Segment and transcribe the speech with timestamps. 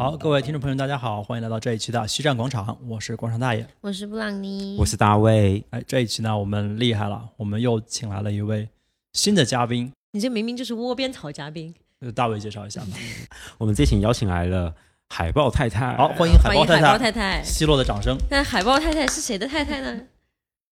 [0.00, 3.66] 好，各位听众朋友，大家好，欢迎来到这一期的西站广场，我是广场大爷。
[3.82, 5.62] 我是布朗尼，我是大卫。
[5.68, 8.66] 哎，这一期呢，我们厉害了，我们又请来了一位
[9.12, 11.74] 新的嘉宾，你这明明就是窝边草嘉宾。
[12.00, 12.96] 呃大卫介绍一下吧。
[13.58, 14.74] 我们这期邀请来了
[15.10, 17.42] 海豹太太，好，欢迎海豹太太海豹太太太。
[17.44, 18.16] 奚落的掌声。
[18.30, 20.00] 那海豹太太是谁的太太呢？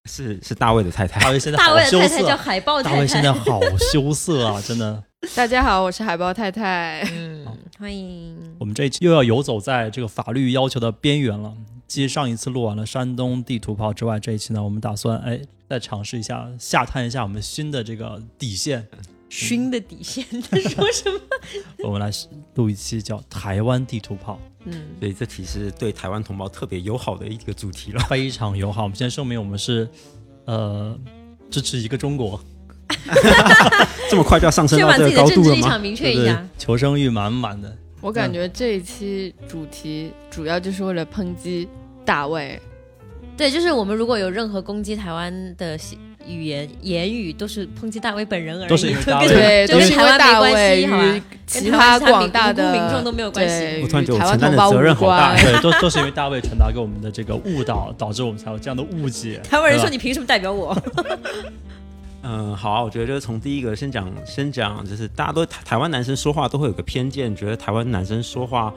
[0.09, 1.31] 是是大卫的太太大。
[1.33, 3.31] 卫现在大好羞卫的太太叫涩，海豹太大卫现在。
[3.31, 3.61] 好
[3.93, 5.05] 羞涩啊，真的。
[5.35, 7.01] 大家好，我是海豹太太。
[7.13, 7.45] 嗯，
[7.77, 8.37] 欢迎。
[8.61, 11.53] 我们这一期又要游走在这个法律要求的边缘了。
[11.89, 18.87] 继上一次录完了山东地图炮之外，这一期呢，我们打算哎再尝试一下下探一下我们新的这个底线。
[19.29, 21.19] 熏的底线，他说什么？
[21.85, 22.11] 我们来
[22.55, 28.01] 录一期叫台湾地图炮，嗯，所以这题是对台湾同胞特别友好的一个主题了。
[28.09, 28.85] 非常友好。
[28.85, 29.89] 我们先声明，我们是
[30.45, 30.97] 呃
[31.51, 32.41] 支持一个中国，
[34.11, 35.57] 这么快就要上升先把自到这己的政治个高度了吗？
[35.57, 36.45] 立场明确一下。
[36.57, 37.75] 求生欲满满的。
[38.01, 41.69] 我感觉这一期主题主要就是为了抨击
[42.05, 42.61] 大卫。
[43.37, 45.79] 对，就是我们如果有任何攻击台湾的
[46.27, 55.37] 语言言语，都是抨击大卫本人而已，都是因 为大卫就跟对，就跟都是因为大台湾没关卫系，其台湾他广大的民众都没有关系对我突然觉得与我承担的台湾同胞责任好大。
[55.41, 59.41] 对，都都是因为大卫传达给我们的这个误导，导致我们才有这样的误解。
[59.49, 60.77] 台湾人说你凭什么代表我？
[62.23, 68.73] 嗯，好啊，我觉得就是从第一个先讲，先讲就是大家都台台湾男生说话都会有个偏见，觉得台湾男生说话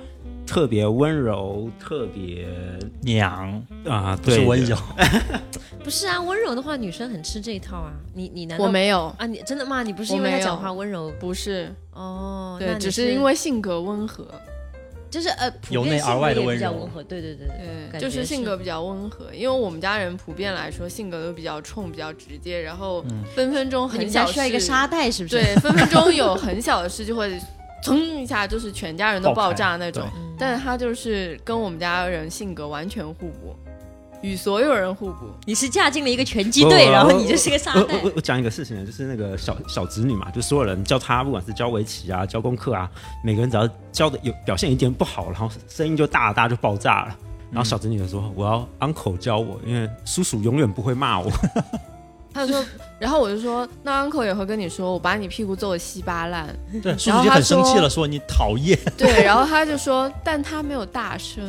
[0.46, 2.48] 特别温柔，特别
[3.02, 4.78] 娘啊，不是对温柔，
[5.84, 7.92] 不是啊，温柔的话，女生很吃这一套啊。
[8.14, 9.26] 你你难道我没有，啊？
[9.26, 9.82] 你真的吗？
[9.82, 12.58] 你不是因为他讲话温柔不是，哦？
[12.60, 14.28] 对，只是因为性格温和，
[15.12, 17.04] 就是呃，普由内而遍性格也外的温柔比较温和。
[17.04, 17.48] 对对对
[17.92, 19.26] 对，就是性格比较温和。
[19.34, 25.36] 因为我们家人普遍来说性格都比较冲，比较直接，然后嗯分分钟很小们家需要一个事沙袋是不是？
[25.36, 27.40] 对，分分钟有很小的事就会
[27.84, 30.04] 噌一下，就是全家人都爆炸那种。
[30.16, 33.56] 嗯但是他就是跟我们家人性格完全互补，
[34.22, 35.30] 与所有人互补。
[35.46, 38.10] 你是嫁进了一个拳击队，然后你就是个沙我袋我。
[38.10, 42.90] 我我讲一个事情呢，就是那个小小侄女嘛，就所有人教她，不管是教围棋啊、教功课啊，
[43.24, 47.16] 每个人只要教的有表现一点不好，然后声音就大大就爆炸了。
[47.52, 51.30] 然后小侄女就说：“我要 uncle 教我，因为叔叔永远不会骂我。
[52.34, 52.66] 他就说，
[52.98, 56.48] 然后我就说，那 uncle 也会跟你说，我把你屁股揍得稀巴烂。
[56.82, 58.80] 对，叔然后他叔就很生气了，说你讨厌。
[58.98, 61.44] 对，然后他就说，但他没有大声。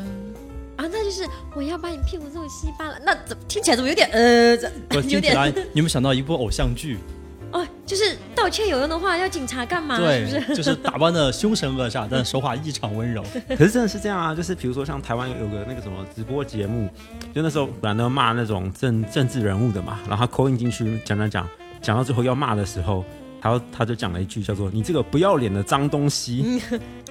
[0.77, 6.99] 啊，那就是我要把你屁股揍稀巴烂，那怎么听起来怎么有点呃， 这我 有点听起来，你有没有想到一部偶像剧？
[7.53, 9.97] 哦，就是道歉有用的话，要警察干嘛？
[9.97, 10.56] 是不对，是？
[10.56, 16.89] 就是打扮的凶神恶煞，但是说话异常温柔。”可是真的是这样啊，就是比如说像台湾有个那个什么直播节目，
[17.34, 21.47] 就那时候本来都骂那种政政治人物的嘛，然后他 call in 进去讲讲讲，
[21.83, 23.04] 讲到最后要骂的时候，
[23.39, 26.62] 他他就讲了一句叫做“你这个不要脸的脏东西”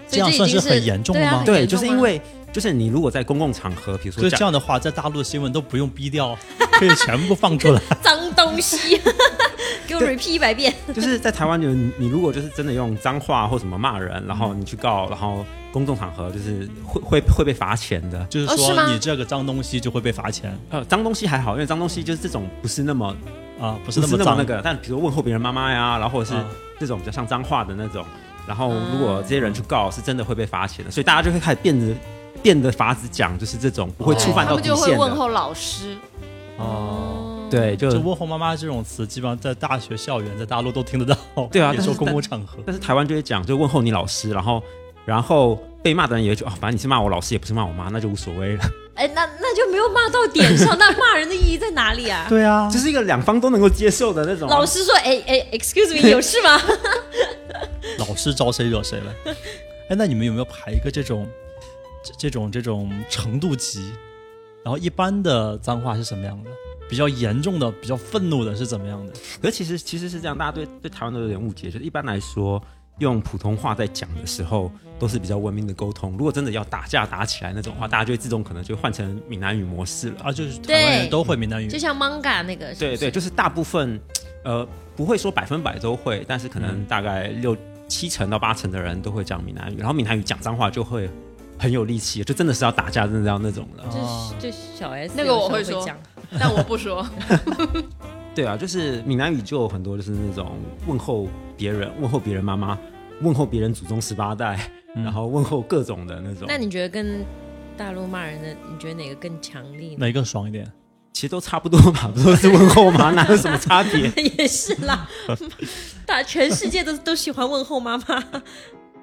[0.09, 1.43] 这样算是很严重的吗？
[1.45, 2.19] 对，就是因为
[2.51, 4.51] 就是你如果在公共场合，比如说这样。
[4.51, 6.37] 的话，在大陆的新闻都不用逼掉，
[6.73, 7.81] 可以全部放出来。
[8.03, 8.99] 脏东西，
[9.87, 10.73] 给我 repeat 一百遍。
[10.93, 18.25] 就是在台湾，就你你如果就是真的用脏话或什么骂人，然后你去告，然后公众场合就是会会会被罚钱的。
[18.25, 20.53] 就是说你这个脏东西就会被罚钱。
[20.69, 23.15] 呃，脏东西还好，因为脏东西就是这种不是那么
[23.57, 24.35] 啊，不不是那么脏。
[24.37, 26.45] 那个，但比如问候别人妈妈呀，然后或者是啊
[26.77, 28.05] 这种比较像脏话的那种，
[28.45, 31.95] 然后如果这些人去告，是真的会被罚钱的，所以大家就会开始变得
[32.41, 34.95] 变的法子讲，就是这种不会触犯他们到底线的。
[34.95, 35.95] 就会问候老师。
[36.57, 37.27] 哦。
[37.51, 41.47] 对，就就问候妈妈这种词，基本上在大学校园，在大陆都听得到。
[41.51, 42.59] 对啊说公共场合。
[42.65, 44.63] 但是台湾就会讲，就问候你老师，然后
[45.05, 48.63] 然后被骂的人也会觉得哦，反正你是骂我老师，也不是骂我妈，那就无所谓了。
[48.95, 52.25] 哎，那那就没有骂到点上，那骂人的意义在哪里啊？
[52.29, 54.47] 对啊就是一个两方都能够接受的那种。
[54.47, 56.57] 老师说，哎哎，excuse me，有事吗？
[57.99, 59.13] 老师招谁惹谁了？
[59.89, 61.27] 哎，那你们有没有排一个这种
[62.03, 63.91] 这这种这种程度级？
[64.63, 66.49] 然后一般的脏话是什么样的？
[66.89, 69.13] 比较严重的、比较愤怒的是怎么样的？
[69.41, 72.61] 可是其实其实是这样，大家对对台湾都有点误解，就是一般来说。
[72.99, 76.11] 用普通话在讲的时候，都是比较文明的沟通。
[76.11, 80.21] 如果真的要打架打起来那种话，大家就会自动可能就换成闽南语模式了。
[80.21, 83.99] 啊，就是台湾人对都会闽南语就像 manga 那个，是是对对，就是大部分，
[84.43, 87.57] 呃，不会说百分百都会，但是可能嗯大概六
[87.87, 91.09] 七成到八成的人都会讲闽南语，然后闽南语讲脏话就会
[91.61, 93.83] 很有力气，就真的是要打架，真的要那种了。
[93.83, 95.87] 哦就就小 S 那个我有会说
[96.39, 97.07] 但我不说。
[98.33, 102.75] 对啊，就是闽南语就有很多就是那种问候别人、问候别人妈妈、
[103.21, 106.45] 问候别人祖宗十八代，嗯然后问候各种的那种。
[106.47, 107.23] 那你觉得跟
[107.77, 109.95] 大陆骂人的，你觉得哪个更强力？
[109.99, 110.65] 哪一个爽一点？
[111.13, 113.11] 其实都差不多吧，不都是问候吗？
[113.11, 114.09] 哪有什么差别？
[114.39, 115.07] 也是啦，
[116.07, 118.05] 大全世界都都喜欢问候妈妈。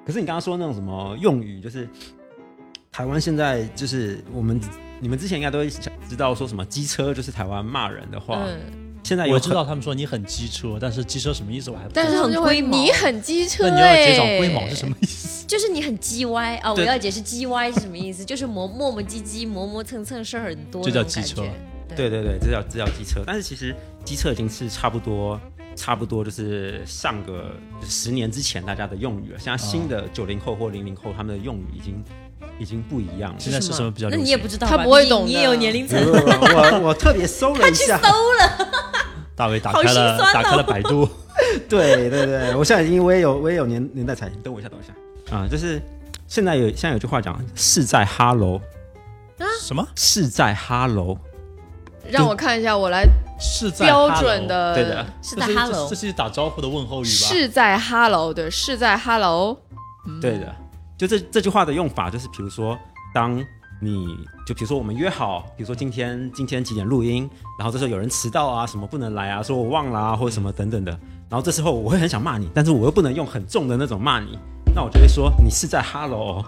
[0.03, 1.87] 可是你刚刚说那种什么用语，就是
[2.91, 4.59] 台湾现在就是我们
[4.99, 8.59] 你们之前应该都会想知道说什么机车就是台湾骂人的话，嗯，
[9.03, 12.01] 现在我知道他们说你很机车，但是机车什么意思我还不知道。
[12.03, 15.45] 但是很龟毛你很机车那你要哎、介绍龟毛是什么意思？
[15.47, 16.73] 就是你很叽歪啊！
[16.73, 21.41] 我要解释叽歪是什么意思，就是磨磨磨唧唧、磨磨蹭蹭事儿很多这那种感叫机车。
[21.41, 21.51] 觉。
[21.95, 22.21] 对对。
[22.21, 23.75] 对，这叫这叫机车，但是其实
[24.05, 25.39] 机车已经是差不多
[25.75, 32.03] 差不多就是上个十年之前大家的用语了，现在新的九零后或零零后他们的用语已经
[32.59, 33.37] 已经不一样了。
[33.39, 34.17] 现在是什么比较那？
[34.17, 35.27] 你也不知道，他不会懂的。
[35.27, 35.99] 你也有年龄层。
[36.05, 37.99] 我我特别搜了一下，
[39.35, 40.31] 大卫打开了哦。
[40.33, 41.07] 打开了百度，
[41.69, 44.93] 对对对，我现在已经我也有我也有年年代才，等我一下，等我一下。
[45.35, 45.81] 啊，就是
[46.27, 48.59] 现在有现在有句话讲是在哈喽，
[49.61, 49.87] 什么？
[49.95, 51.17] 是在哈喽，
[52.09, 53.05] 让我看一下，我来
[53.39, 57.09] 是在标准的，对的，是在这是 Hello 这是打招呼的问候语吧？
[57.09, 59.57] 是在 Hello 的，是在 Hello，
[60.19, 60.53] 对的，
[60.99, 62.77] 就这这句话的用法就是，比如说，
[63.13, 63.41] 当
[63.81, 70.91] 你就比如说我们约好，比如说今天今天几点录音，然后这时候有人迟到啊，什么不能来啊，说我忘了啊，或者什么等等的，
[71.29, 74.37] 然后这时候我会很想骂你，但是我又不能用很重的那种骂你，
[74.75, 76.45] 那我就会说你是在 hello，哦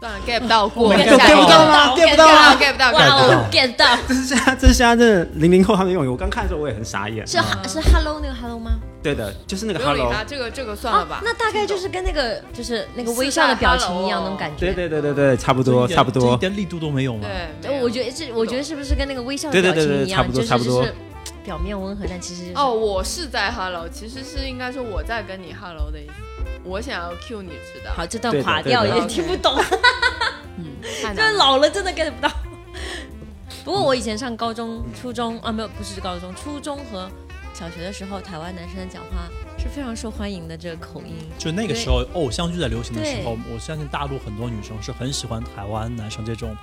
[0.00, 2.26] 算了，get 不到过，get 不到到吗？get 不到
[2.56, 3.38] ？get 不到，哇 get 不到。
[3.38, 7.26] 哦，get 到 这是现在这是现在这零零后他们用语，我刚看的时候我也很傻眼。
[7.26, 7.36] 是
[7.68, 8.78] 是 Hello 那个 Hello 吗？
[9.02, 11.22] 对的，就是那个不用理 hello，他，这个这个算了吧啊。
[11.24, 14.72] 那大概就是跟那个就是那个微笑的表情一样那种感觉。
[14.72, 17.28] 对对对对对，差不多差不多这一，点力度都没有吗？
[17.62, 20.94] 对，我觉得这，我觉得是不是跟那个微笑的对对表情一样，对对差不多就是差不多就是
[21.44, 26.12] 表面温和，但其实就是哦，我是在 Hello，其实是应该说我在跟你 Hello 的意思。
[26.64, 29.54] 我想要 Q 你知道，好，这段垮掉，对的有点听不懂，
[30.58, 30.64] 嗯，
[31.02, 31.38] 太就是难了。
[31.38, 32.30] 老了真的 get 不到。
[33.64, 37.08] 不过我以前上高中、初中啊，没有，不是高中，初中和
[37.58, 39.28] 小学的时候，台湾男生讲话
[39.58, 41.12] 是非常受欢迎的，这个口音。
[41.36, 46.56] 就那个时候偶像剧在流行的时候，我相信大陆很多女生是很喜欢台湾男生这种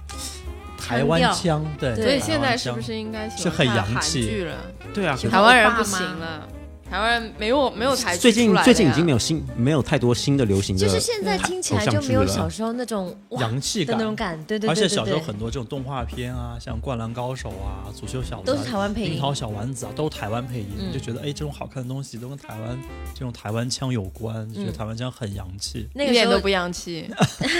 [0.77, 4.55] 台湾腔腔，对，所以现在是不是应该喜是很欢韩洋气剧了？
[4.93, 6.47] 对啊，台湾人不行了，
[6.95, 14.07] 台湾没有没有台最近最近已经没有新没有太多新的流行的，就是现在听起来就没有小时候那种洋气感的那。
[14.07, 22.79] 种感，对对而对对对且小时候很多这种动画片啊，像《灌篮高手》啊、《足球小子》都啊是台湾配音樱桃小丸子啊，都是台湾配音，嗯就觉得哎，这种好看的东西都跟台湾
[23.13, 25.89] 这种台湾腔有关，就觉得嗯台湾腔很洋气。
[25.93, 27.09] 那个时候一点都不洋气。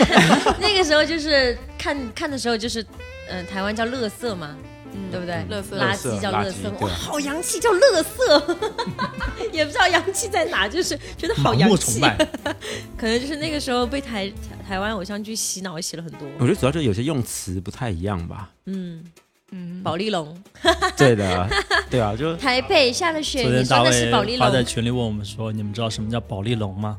[0.62, 2.82] 那个时候就是看看的时候就是，
[3.30, 4.75] 嗯、台湾叫乐色嘛，嗯
[5.12, 5.36] 对不对？
[5.50, 8.58] 垃圾垃圾叫垃圾乐色，好洋气，叫乐色，
[9.52, 12.00] 也不知道洋气在哪，就是觉得好洋气。
[12.00, 12.18] 崇拜，
[12.98, 14.36] 可能就是那个时候被台台
[14.68, 16.22] 台湾偶像剧洗脑洗了很多。
[16.40, 18.50] 我觉得主要就是有些用词不太一样吧。
[18.66, 19.04] 嗯，
[19.52, 20.36] 嗯，宝丽龙，
[20.98, 21.50] 对的，
[21.90, 24.46] 对啊，就台北下了雪，你说的是宝丽龙？
[24.46, 26.98] 他在群里问我们说，你们知道什么叫保利龙吗？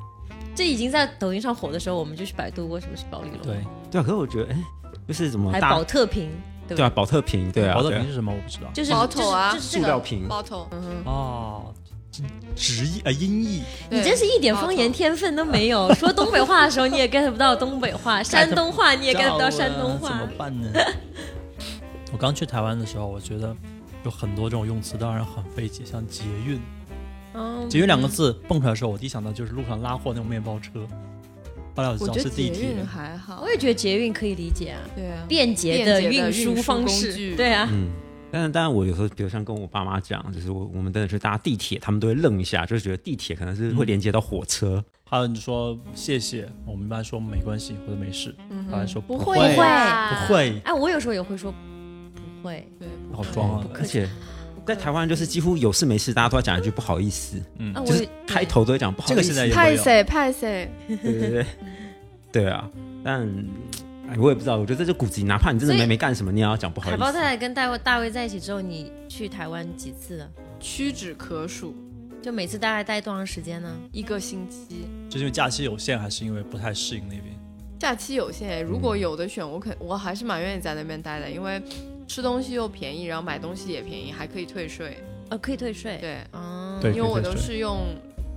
[0.55, 3.57] 这已经在抖音上火的时候，我们就去百度过什么是宝丽龙，对，，
[3.91, 4.03] 对啊。
[4.03, 4.57] 可是我觉得，哎，
[5.07, 6.31] 就是怎么还大宝特瓶，
[6.69, 6.95] 对对啊，吧？
[6.97, 8.33] 保特瓶，对啊，对啊保特瓶是什么？
[8.33, 8.71] 我不知道。
[8.75, 9.57] 就是包头啊。
[9.59, 11.75] 塑料瓶，包头，嗯哼，哦，
[12.57, 15.93] 直译啊音译，你真是一点方言天分都没有。
[15.95, 20.27] 说东北话的时候你也 get 不到东北话， 山东话你也 get 不到山东话怎么。
[20.39, 20.69] 办呢？
[22.13, 23.55] 我刚去台湾的时候，我觉得
[24.05, 26.61] 有很多这种用词，当然很费解，像捷运。
[27.35, 30.71] 嗯捷运两个字蹦出来的时候，我第一想到就是路上拉货那种面包车，
[31.77, 32.83] 后来我觉得是地铁。
[32.85, 33.51] 还好我。
[33.51, 37.37] 也觉得捷运可以理解啊，对啊，便捷的运输方式。
[37.37, 37.91] 对啊，嗯。
[38.33, 44.85] 但是，当然，我有时候，比如像跟我爸妈讲，就是我我们真的去搭地铁，他们都会愣一下，就是觉得地铁可能是会连接到火车。
[45.09, 51.53] 还有你说谢谢，我们一般说没关系或者没事，嗯他还说不会不会不会，哎，我有时候也会说
[52.43, 53.67] 不会，对，好装啊！
[53.75, 54.09] 而且
[54.67, 59.15] 在台湾，就是几乎有事没事，大家都要讲一句不好意思，嗯就是开头都会讲不好意思。
[59.15, 61.47] 这个现在派谁派谁，对对对，
[62.33, 62.69] 对啊。
[63.05, 63.23] 但
[64.09, 67.21] 哎，我也不知道，我觉得这就骨子里，哪怕你真的没没干什么，你也要讲不好意思海豹太。
[67.21, 70.29] 太跟大卫大卫在一起之后，你去台湾几次了？
[70.59, 71.75] 屈指可数，
[72.23, 73.69] 就每次大概待多长时间呢？
[73.93, 74.87] 一个星期。
[75.09, 77.25] 就是因为假期有限，还是因为不太适应那边？
[77.79, 81.61] 假期有限，如果有的选，我肯我还是蛮愿意在那边待的，因为
[82.07, 84.99] 吃东西又便宜，然后买东西也便宜，还可以退税。
[85.29, 85.99] 呃，可以退税。
[86.01, 87.81] 对，啊，对因为我都是用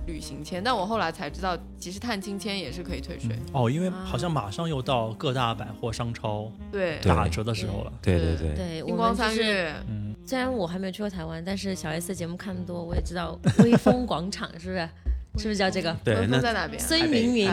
[0.06, 3.30] 旅行签，但我后来才知道，其实探亲签也是可以退税。
[3.52, 7.92] 哦，因为啊好像马上又到各大百货商超对，打折的时候了。
[8.02, 14.88] 对对对，对，我星光三月，嗯，虽然我还没有去过台湾，但是小 S 的节目看的多，我也知道威风广场是不是？
[15.38, 15.96] 是不是叫这个？
[16.02, 16.82] 对，文那在哪边？
[16.82, 17.48] 孙云云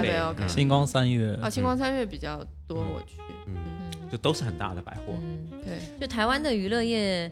[0.50, 3.22] 星光三月啊，星光三月比较多，我去。
[3.46, 3.77] 嗯，嗯
[4.12, 5.14] 就都是很大的百货。
[5.22, 7.32] 嗯，对，就台湾的娱乐业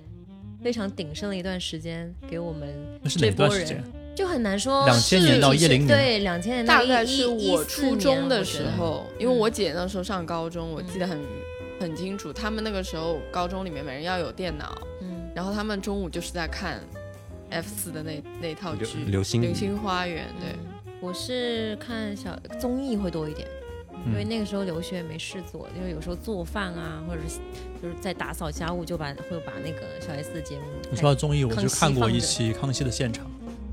[0.63, 2.67] 非常鼎盛的一段时间，给我们
[3.01, 3.83] 那是哪这波人段时间？
[4.15, 4.87] 就很难说。
[4.87, 11.19] 2000年到一零年对，两千年到大概是我初中的时，候，因为嗯我姐那时候上高中，我记得很
[11.79, 12.31] 很清楚。
[12.31, 14.81] 他们那个时候高中里面每人要有电脑，
[15.35, 16.79] 然后他们中午就是在看
[17.49, 20.23] F 四的那那套剧流星《流星花园》。
[20.41, 23.45] 对，嗯我是看小综艺会多一点。
[24.07, 27.39] 因为嗯那个时候留学没事做，因为有时候做饭啊，或者是
[27.81, 30.63] 就是在打扫家务，就把会把那个小 S 的节目。
[30.91, 33.25] 你说到综艺，我就看过一期《康熙的现场》。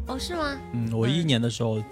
[0.07, 0.57] 哦，是吗？
[0.73, 1.83] 嗯，我嗯一一年的时候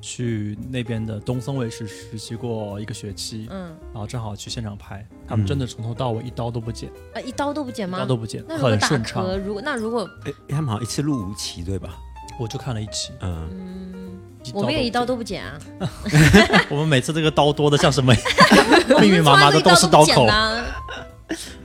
[0.00, 7.98] 去那边的东森卫视实习过一个学期，嗯，然后正好去现场拍，他们真的从头到尾一刀都不剪，啊，一刀都不剪一吗？
[7.98, 9.38] 刀都不剪，那很顺畅。
[9.38, 11.98] 如果那如果哎，他们好像一次录五期对吧？
[12.40, 14.18] 我就看了一期，嗯，
[14.54, 15.58] 我们也一刀都都不剪啊。
[16.70, 18.14] 我们每次这个刀多的像什么？
[19.00, 20.64] 密密麻麻的都是刀刀口，啊，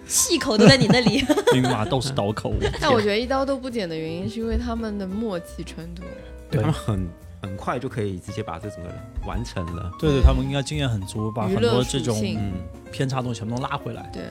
[0.08, 1.24] 细口都在你那里。
[1.54, 2.54] 密密麻麻都是刀口。
[2.80, 6.04] 但我觉得一刀都不剪的原因是因为他们的默契程度。
[6.52, 7.10] 对他们很
[7.42, 8.90] 很快就可以直接把这整个
[9.26, 9.92] 完成了。
[10.00, 12.54] 对对，他们应该经验很足，把很多这种嗯，
[12.92, 14.10] 偏差东西全部都拉回来。
[14.14, 14.24] 对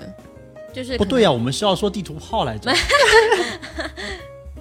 [0.72, 2.72] 就是不对呀、啊，我们是要说地图炮来着。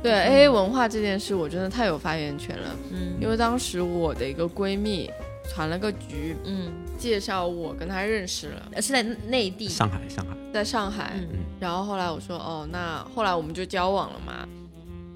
[0.03, 3.17] 对，A A 文化这件事我真的太有发言权了，嗯。
[3.21, 5.09] 因为当时我的一个闺蜜
[5.49, 11.13] 传了个局，嗯，介绍我跟她认识了，呃是在内地，上海，上海，在上海。
[11.15, 11.39] 嗯。
[11.59, 14.47] 然后后来我说哦，那后来我们就交往了嘛。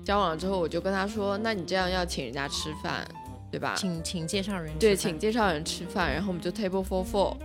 [0.05, 3.05] 交往了之后，我就跟她说，那你这样要请人家吃饭，
[3.51, 3.75] 对吧？
[3.75, 5.11] 请请介绍人对，吃饭。
[5.11, 7.35] 请介绍人吃饭，然后我们就 table for four，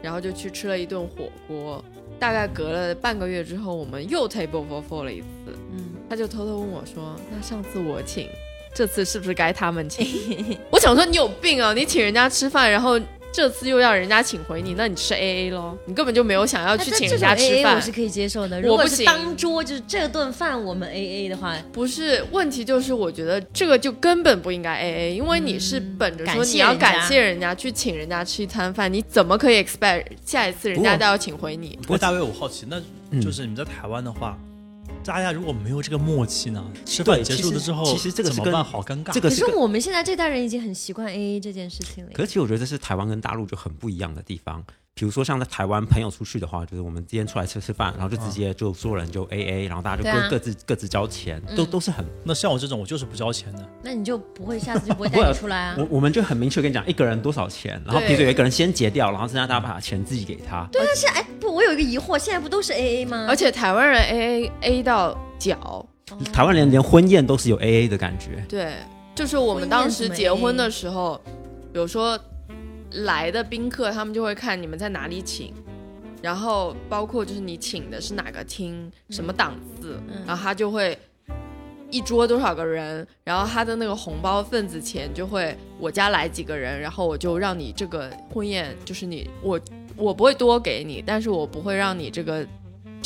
[0.00, 1.84] 然后就去吃了一顿火锅。
[2.18, 5.26] 大概隔了半个月之后，我们又 table for four 了一次。
[5.72, 8.28] 嗯，他就偷偷问我说：“那上次我请，
[8.74, 10.06] 这次是不是该他们请？”
[10.70, 11.72] 我想说你有病啊！
[11.74, 12.98] 你请人家吃饭，然后
[13.36, 15.76] 这次又要人家请回你，那你吃 A A 喽？
[15.84, 17.80] 你根本就没有想要去请人家吃饭我。
[17.82, 18.58] 是可以接受的。
[18.62, 31.78] 如果不行当桌就是这顿饭我们 A A 的话，不是问题，就是我觉得这个就根本不应该 A A，因为你是本着说你要感谢人家去请人家吃一餐饭，你怎么可以 expect 下一次人家都要请回你？
[31.82, 34.38] 不过大卫，我好奇，那嗯就是你们在台湾的话，
[35.06, 36.72] 大家如果没有这个默契呢？
[36.84, 38.64] 吃对饭结束了之后，其实其实这个怎么办？
[38.64, 39.06] 好尴尬。
[39.06, 42.10] 可这个是跟是我们现在这代人已经很习惯 A A 这件事情了。
[42.12, 44.64] 可是其实我觉得这是台湾跟大陆就很不一样的地方。
[44.98, 53.68] 比如说像在台湾朋友出去的话，就是我们今天出来吃吃饭，然后就直接就所有人就 A A，然后大家就各、啊各自各自交钱，嗯都都是很那像我这种，我就是不交钱的。
[53.82, 55.86] 那你就不会下次就不会带你 出来啊我？
[55.90, 60.66] 我们就很明确跟你讲一个人多少钱，然后比如说有一个人先结掉，然后剩下大家把钱自己给他。
[60.72, 63.26] 对，但是哎，不，我有一个疑惑，现在不都是 A A 吗？
[63.28, 65.86] 而且台湾人 A A A 到脚，
[66.32, 68.76] 台湾人连婚宴都是有 A A 的感觉，对，
[69.14, 71.20] 就是我们当时结婚的时候，
[71.70, 72.18] 比如说
[73.04, 75.52] 来的宾客，他们就会看你们在哪里请，
[76.22, 80.98] 然后包括就是你请的是哪个厅、什么档次，然后他就会
[81.90, 89.60] 一桌多少个人，然后他的那个红包份子钱就会我家来几个人，然后我就让你这个婚宴就是你我
[89.96, 92.46] 我不会多给你，但是我不会让你这个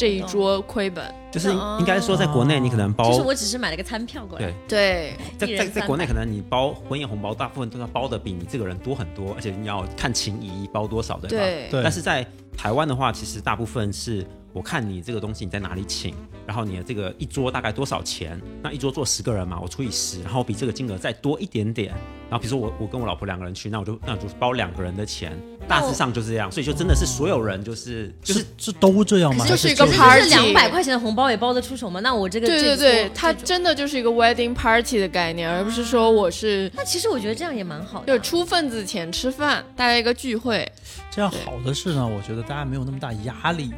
[0.00, 1.04] 这一桌亏本。
[1.30, 11.36] 就是应该说在国内你可能包就是我只是买了个餐票过来对，对，在一人300在在国内可能你包婚宴红包，大部分都要包的比你这个人多很多，而且你要看情谊包多少，对吧？
[11.36, 11.68] 对。
[11.70, 11.82] 对。
[11.84, 12.26] 但是在
[12.60, 16.14] 台湾的话，其实大部分是我看你这个东西你在哪里请，
[16.46, 18.38] 然后你的这个一桌大概多少钱？
[18.62, 21.94] 那一桌坐十个人嘛，我除以十，然后比这个金额再多一点点。
[22.28, 25.32] 然后比如说我我跟我老婆两个人去，那我就那我就包两个人的钱，
[25.66, 26.52] 大致上就是这样。
[26.52, 29.46] 所以就真的是所有人就是 就是是都这样吗？
[29.46, 32.00] 就是是一个 party 就是两百块钱的红包也包得出手吗？
[32.00, 38.06] 那我这个对对对，它真的就是一个 wedding party 的概念，而不是说我是那其实我觉得这样也蛮好的啊。
[38.06, 40.70] 就是出份子钱吃饭，大家一个聚会。
[41.10, 43.70] 这样好的是呢，我觉得大家没有那么大压力；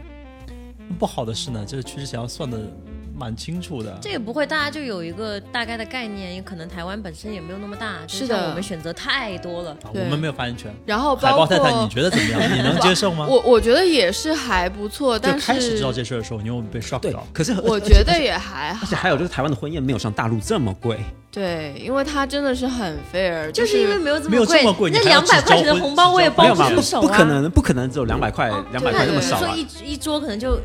[0.98, 2.58] 不好的是呢，就是趋势想要算的
[3.22, 3.96] 蛮清楚的。
[4.02, 9.76] 这也不会，大家就有一个大概的概念，也可能台湾本身也没有那么大，是的我们选择太多了。
[9.94, 10.74] 我们没有发言权。
[10.84, 12.40] 然后包括海豹太太，你觉得怎么样？
[12.52, 13.24] 你能接受吗？
[13.30, 18.96] 我我觉得也是还不错，但是开始知道是这事儿的时候，你有没有被 shock 对到？，可是我觉得也还好而好且。
[18.96, 20.98] 还有就是台湾的婚宴没有像大陆这么贵，
[21.30, 26.52] 对，因为它真的是很 fair，就是因为没有这么贵，这么贵那两百块钱的红包我也包？
[26.52, 27.02] 不不出手啊。
[27.02, 29.38] 不可能，不可能只有两百块，哦两百块对那么少啊！
[29.38, 30.58] 说一一桌可能就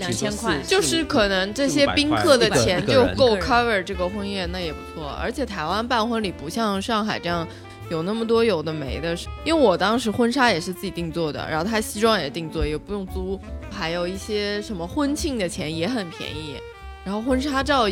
[0.00, 5.10] 两千块，就是可能这些宾客的钱就够 cover 这个婚宴，那也不错。
[5.22, 7.46] 而且台湾办婚礼不像上海这样
[7.90, 13.38] 有那么多有的没的，因为我当时婚纱也是自己定做的，然后他西装也定做，也不用租，
[13.70, 16.56] 还有一些什么婚庆的钱也很便宜。
[17.04, 17.88] 然后婚纱照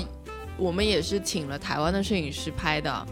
[0.57, 3.07] 我们也是请了台湾的摄影师拍的。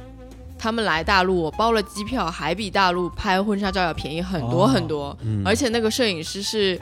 [0.58, 5.16] 他们来大陆，我包了机票，还比大陆拍婚纱照要便宜很多哦很多。
[5.20, 6.80] 嗯而且那个摄影师是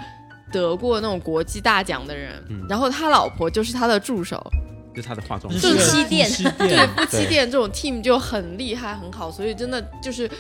[0.61, 4.45] 得过那种国际大奖的人，嗯然后他老婆就是他的助手，
[4.95, 10.31] 就是他的化妆就师夫妻店夫妻 对店，夫妻店这种 team 就很厉害很好，所以真的就是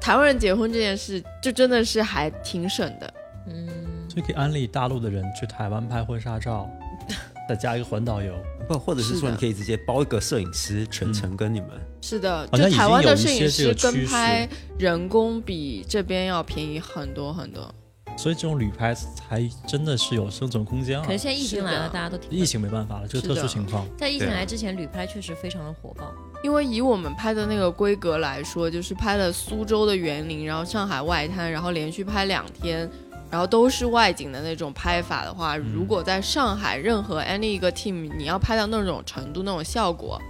[0.00, 3.14] 台湾人结婚这件事，就真的是还挺省的。
[3.46, 3.68] 嗯，
[4.08, 6.68] 所以可以安利大陆的人去台湾拍婚纱照，
[7.48, 8.34] 再加一个环岛游。
[8.68, 11.70] 不，或者是说你可以直接包一个摄影师全程跟你们。
[12.00, 14.48] 是的，就台湾的摄影师跟拍
[14.78, 17.74] 人工比这边要便宜很多很多。
[18.16, 21.12] 所以这种旅拍才真的是有生存空间啊可！
[21.12, 23.86] 是现在疫情来了，大家都挺疫情没办法了，这个特殊情况。
[23.96, 26.12] 在疫情来之前，旅拍确实非常的火爆。
[26.42, 32.88] 因为以我们拍的那个规格来说，就是拍了苏州的园林，然后上海外滩，然后连续拍两天，
[33.30, 40.20] 然后都是外景的那种拍法的话，如果在上海任何 any 一个 team，你要拍到那种程度、那种效果，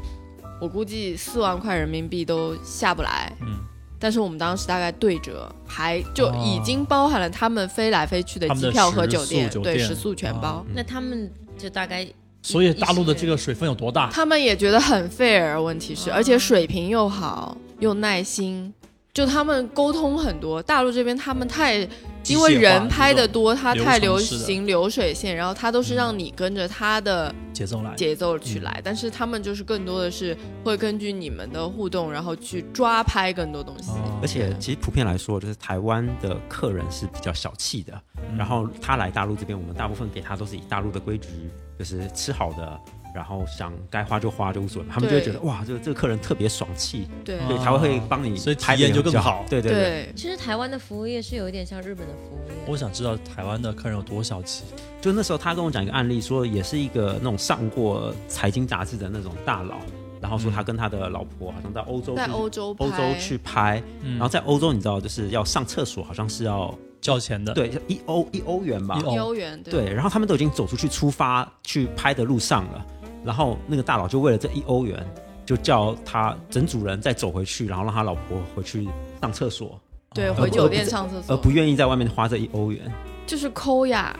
[0.60, 3.32] 我估计四万块人民币都下不来。
[3.40, 3.58] 嗯，
[4.02, 10.48] 但是我们当时大概对折，还就已经包含了他们飞来飞去的机票和酒店，对，宿酒店食宿全包。
[10.48, 12.04] 啊那他们就大概
[12.42, 14.10] 所以大陆的这个水分有多大？
[14.10, 18.74] 他们也觉得很 fair，问题是，而且水平又好，又耐心，
[19.14, 20.60] 就他们沟通很多。
[20.60, 21.88] 大陆这边他们太，
[22.28, 33.90] 因为人拍的多，他太流行流水线，然后他都是让你跟着他的节奏来，节奏去来，但是他们就是更多的是会根据你们的互动，然后去抓拍更多东西。
[33.90, 38.36] 哦而且其实普遍来说，就是台湾的客人是比较小气的，嗯。
[38.38, 41.28] 然后他来大陆这边，我们大部分给他都是以大陆的规矩，
[41.76, 42.80] 就是吃好的，
[43.12, 47.36] 然后想该花就花就无所谓，他们就会觉得哇，这个这个客人特别爽气，对。
[47.64, 49.44] 他会帮你所以拍体验就更好。
[49.50, 49.80] 对对对。
[49.80, 52.54] 对，其实台湾的服务业是有一点像日本的服务业。
[52.66, 54.64] 我想知道台湾的客人有多小气。
[55.00, 59.78] 就那时候他跟我讲一个案例，说也是一个那种上过财经杂志的那种大佬，
[60.20, 62.84] 然后说他跟他的老婆好像在欧洲在去欧洲拍。
[62.84, 64.12] 欧洲去拍，嗯。
[64.12, 68.96] 然后在欧洲你知道就是要上厕所，好像是要交钱的，对一欧一欧元吧。
[69.00, 69.16] 一，欧。
[69.16, 72.86] 优元，对，然后他们都已经走出去出发去拍的路上了，
[73.24, 75.04] 然后那个大佬就为了这一欧元，
[75.44, 78.88] 就叫他整组人再走回去，然后让他老婆回去
[79.20, 79.80] 上厕所，
[80.14, 82.80] 对，哦回酒店上厕所，而不愿意在外面花这一欧元，
[83.26, 84.18] 就是抠呀，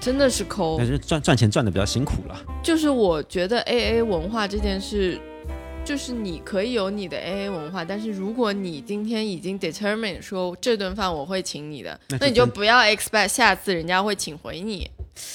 [0.00, 0.86] 真的是抠但。
[0.86, 2.40] 是赚赚钱赚的比较辛苦了。
[2.62, 5.18] 就是我觉得 A A 文化这件事，
[5.84, 14.90] 就是你可以有你的 A A 文化，但是如果你今天已经 determine 说这顿饭我会请你的，那你就不要 expect 下次人家会请回你。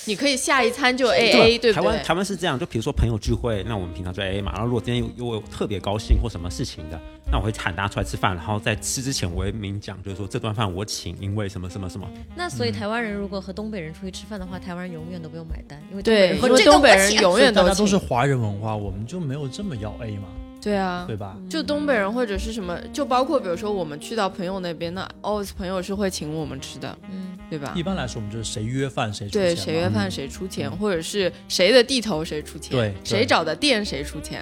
[0.05, 1.81] 你可以下一餐就 A A，对不对？
[1.81, 4.51] 台湾台湾是这样，就比如说朋友聚会，那我们平常就 A A 嘛。
[4.53, 6.99] 然后如果今天有有我特别高兴或什么事情的，
[7.31, 12.09] 那我会喊大家出来吃饭，然后在吃之前我会明讲，就是说这顿饭我请，因为什么什么什么。
[12.35, 20.27] 那所以台湾人如果和东北人出去吃饭的话，台湾人永远都不用买单，因为对，和东北人永远都大家都是华人文化，我们就没有这么要 A 嘛，
[20.67, 21.37] 对啊，对吧？
[21.49, 27.71] 就东北人或者是什么，就包括比如说我们去到朋友那边，那 always 朋友是会请我们吃的，嗯，对吧？
[27.73, 27.81] 一？
[27.81, 33.05] 般来说，我们就是谁约饭谁出对，钱对谁约饭谁出钱，或者是谁的地头谁出钱，对对。
[33.05, 34.41] 谁找的店谁出钱，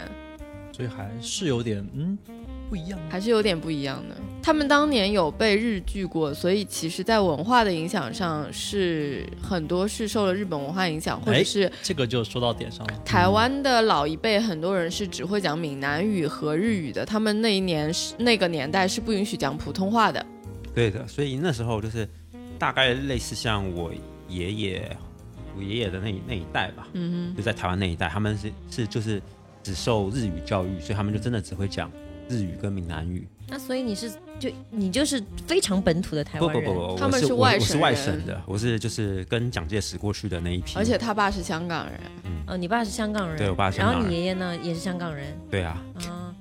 [0.75, 2.17] 所以还是有点嗯
[2.69, 2.99] 不一样。
[3.09, 4.15] 还是有点不一样的。
[4.41, 12.93] 他们当年有被日剧过，所以其实在文化的影响上是很多是受了日本文化影响，或者哎是这个就说到点上了。
[13.03, 20.23] 台湾的老一辈很多人是只会讲闽南语和日语的，他们那一年是那个年代是不允许讲普通话的。
[20.75, 22.07] 对的，所以那时候就是
[22.59, 23.91] 大概类似像我
[24.27, 24.97] 爷爷、
[25.57, 29.19] 我爷爷的那一那一代吧，嗯就在台湾那一代，他们是是就是
[29.63, 31.89] 只受日语教育，所以他们就真的只会讲
[32.29, 33.27] 日语跟闽南语。
[33.47, 40.75] 那所以你是就你就是非常本土的台湾人，不不不不，他们是是外省我我是外省的，我是就是跟蒋介石过去的那一批。
[40.75, 46.33] 而且他爸是香港人，嗯，哦，你爸是香港人，对我爸是香港然后你爷爷呢也是香港人对啊，啊。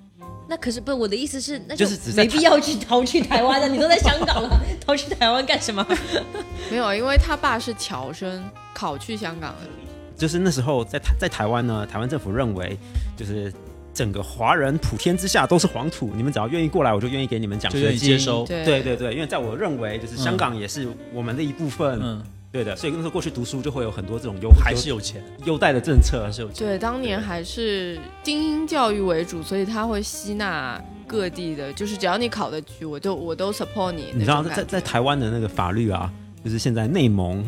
[0.49, 5.87] 那可是不，我的意思是，那就是没必要去逃去台湾的，你都在香港了， 逃去台湾干什么？
[6.71, 8.43] 没有，因为他爸是侨生，
[8.73, 9.69] 考去香港的。
[10.17, 12.79] 就是那时候在台在台湾呢，台湾政府认为
[13.15, 13.53] 就是。
[13.95, 18.11] 整个华人普天之下都是黄土，你们只要愿意过来，我就愿意给你们奖就学金。
[18.11, 18.45] 愿意接收。
[18.45, 26.33] 对对对对，因为在我认为，就是香港也是我们的一部分，嗯，对的，所以那时候过去读书就会有很多这种优还是有钱，优待的政策还。
[26.33, 26.67] 是有钱。
[26.67, 34.07] 对，当年还是精英教育为主，所以他会吸纳各地的，就是只要你考得去，我都我都 support 你。
[34.13, 36.13] 你知道在在台湾的那个法律啊，
[36.45, 37.45] 就是现在内蒙，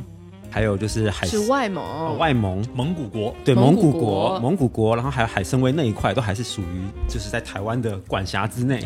[0.57, 3.37] 还有就是海是外哦蒙，外蒙，蒙古国。
[3.45, 8.81] 对蒙古国、蒙古国，然后还有海参崴那一块，都还是属于就是在台湾的管辖之内。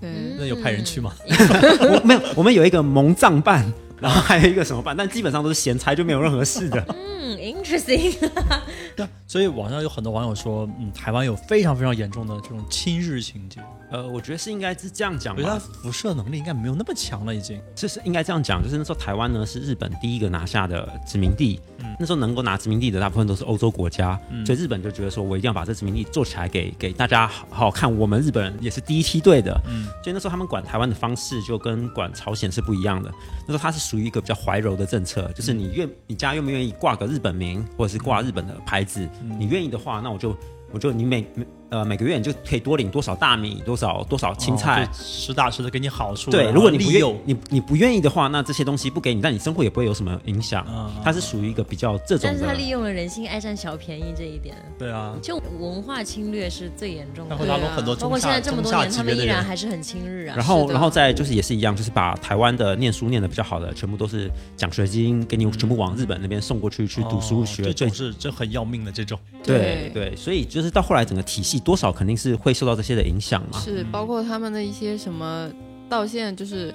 [0.00, 1.12] 对 那有派人去吗？
[1.22, 3.64] 我没有，我们有一个蒙藏办，
[4.00, 6.84] 然后还有一个什么办，但基本上都是闲猜，就没有任何事的。
[6.88, 8.16] 嗯，interesting。
[8.96, 17.60] 对啊，所以网上有很多网友说，嗯，台湾有非常非常严重的这种亲日情节，呃，我觉得是应该是这样讲我觉得它，辐射能力应该没有那么强了，已经。
[17.74, 27.92] 就是应该这样讲，就是那时候台湾呢是日本第一个拿下的殖民地，嗯那时候能够拿殖民地的大部分都是欧洲国家，所以日本就觉得说我一定要把这殖民地做起来，给给大家好好看。
[27.98, 33.10] 我们日本人也是第一梯队的，嗯，所以那时候他们管台湾的方式就跟管朝鲜是不一样的。
[33.46, 40.36] 那时候它是属于一个比较怀柔的政策，就是你愿你家愿不愿意挂个日本名，或者是挂日本的牌子，你愿意的话，那我就
[40.72, 41.46] 我就你每每。
[41.70, 46.30] 呃，每个月你就可以多领多少大米，多少多少青菜，实打实的给你好处。
[46.30, 50.66] 对，如果你不愿你你不愿意的话，那这些东西不给你，但你生活也不会有什么影响。
[51.04, 52.20] 它是属于一个比较这种。
[52.24, 54.56] 但是它利用了人性爱占小便宜这一点。
[54.78, 57.36] 对啊，就文化侵略是最严重的。
[57.36, 57.58] 对啊，
[58.00, 60.36] 包括现在这么多年，他们依然还是很亲日啊。
[60.36, 67.64] 然后，然后再就是也是一样，就是把台湾的念书念的比较好的，全部都是奖学金，给你全部往日本那边送过去去读书学。
[67.74, 69.18] 这种是这很要命的这种。
[69.44, 72.38] 对对，所以就是到后来整个体系多少肯定是。
[72.38, 73.58] 会受到这些的影响嘛？
[73.58, 75.50] 是，包括他们的一些什么，
[75.88, 76.72] 到现在就是，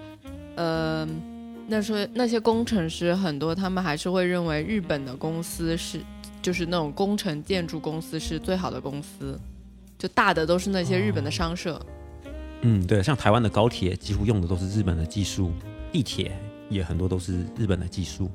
[0.55, 1.07] 呃，
[1.67, 6.01] 那说那些工程师很多，他们还是会认为日本的公司是，
[6.41, 9.39] 就是那种工程建筑公司是最好的公司，
[9.97, 11.79] 就大的都是那些日本的商社。
[12.61, 15.51] 嗯，对，像台湾的高铁几乎用的都是日本的技术，
[15.93, 16.37] 地铁
[16.69, 18.29] 也很多都是日本的技术。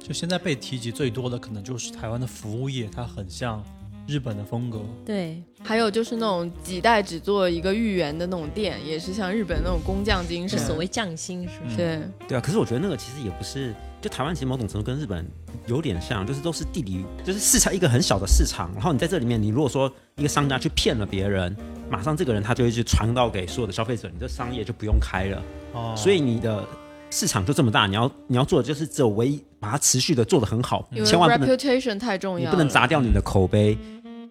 [0.00, 3.62] 就现在被提及最多的，可能就是台湾的服务业，它很像。
[4.08, 11.76] 日本的风格，对，还有就是那种几代只做一个芋圆的那种店，也是像日本那种工匠精神，所谓匠心，是不是？
[11.76, 12.40] 对，对啊。
[12.40, 15.26] 可是我觉得那个其实也不是，就台湾其实某种程度跟日本
[15.66, 21.54] 有点像，就是都是地理，就是市场一个很小的市场，然后你在这里面，你如果说一个商家去骗了别人，
[21.90, 25.42] 马上这个人他就会去传到给所有的消费者，你这商业就不用开了。
[25.72, 26.64] 哦，所以你的
[27.10, 33.76] 市场就这么大，你要你要做的就是只有唯一把它持续的做得很好，千万不能 reputation 太重要，你不能砸掉你的口碑。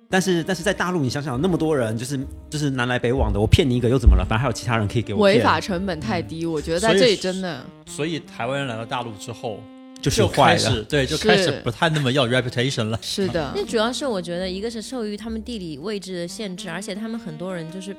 [0.08, 4.24] 但是，但是在大陆，你想想，那么多人，就是就是南来北往的，我骗你一个又怎么了？
[4.24, 7.66] 反正还有其他人可以给我违法成本太低，我觉得在这里真的。
[7.88, 9.60] 所以台湾人来到大陆之后，
[10.00, 13.00] 就是开始对，就开始不太那么要 reputation 了。
[13.02, 17.92] 是的，那主要是我觉得，一个是受于他们地理位置的限制，而且他们很多人就是，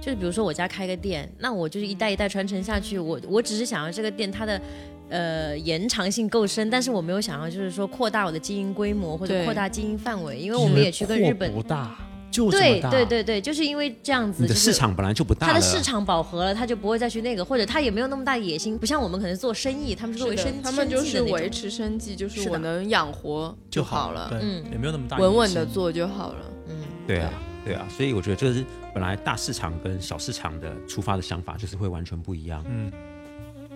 [0.00, 4.60] 就是比如说我家开个店，那我就是一代一代传承下去，我我只是想要这个店它的。
[5.08, 11.96] 呃，延长性够深，但是我没有想要，就是说扩大我的经营规模或者扩大经营范围，因为我们也去跟日本不大，
[12.30, 27.32] 就对对对对，就是因为这样子，你的市场本来就不大，它的市场饱和了，他就不会再去那个，或者他也没有那么大野心，不像我们可能做生意，他们是作为生，他们就是维持生计，就是我能养活就好了，嗯，也没有那么大，稳稳的做就好了，嗯，对啊，
[27.64, 32.92] 对啊，所以我觉得这是本来大市场跟小市场的出发的想法就是会完全不一样，嗯。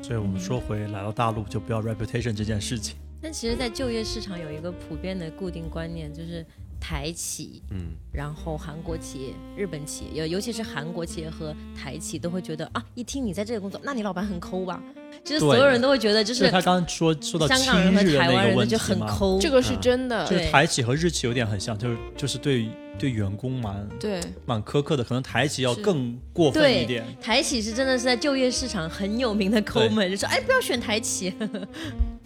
[0.02, 2.96] 所以我们说回来到大陆就不要 reputation 这件事情。
[3.22, 6.44] 但其实，在就业市场有一个普遍的固定观念，就是
[6.80, 14.82] 台企，嗯，然后韩国企业、日本企业，尤尤其是韩国企业和台企，都会觉得啊，一听你在这里工作，那你老板很抠吧？
[15.22, 20.26] 就是所有人都会觉得，就是他刚刚说说到香港人和台湾人就很抠，这个是真的。
[20.26, 22.68] 就是台企和日企有点很像，就是就是对。
[22.98, 27.04] 对员工蛮对蛮苛刻的，可能台企要更过分一点。
[27.20, 31.32] 台企是真的是在就业市场很有名的抠门，就说哎不要选台企。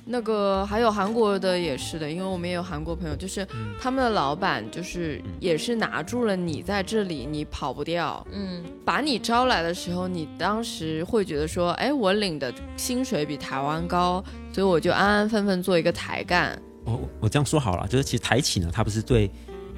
[0.09, 3.45] 那个还有韩国的也是的，因为我们也有韩国朋友，就是
[3.81, 8.25] 他们的老板就是也是拿住了你在这里，你跑不掉。
[8.31, 16.57] 嗯，把你招来的时候，你当时会觉得说，哎，我领的薪水比台湾高，所以我就安安分分做一个台干。
[16.85, 19.29] 我我这样说好了，就是其实台企呢，它不是对。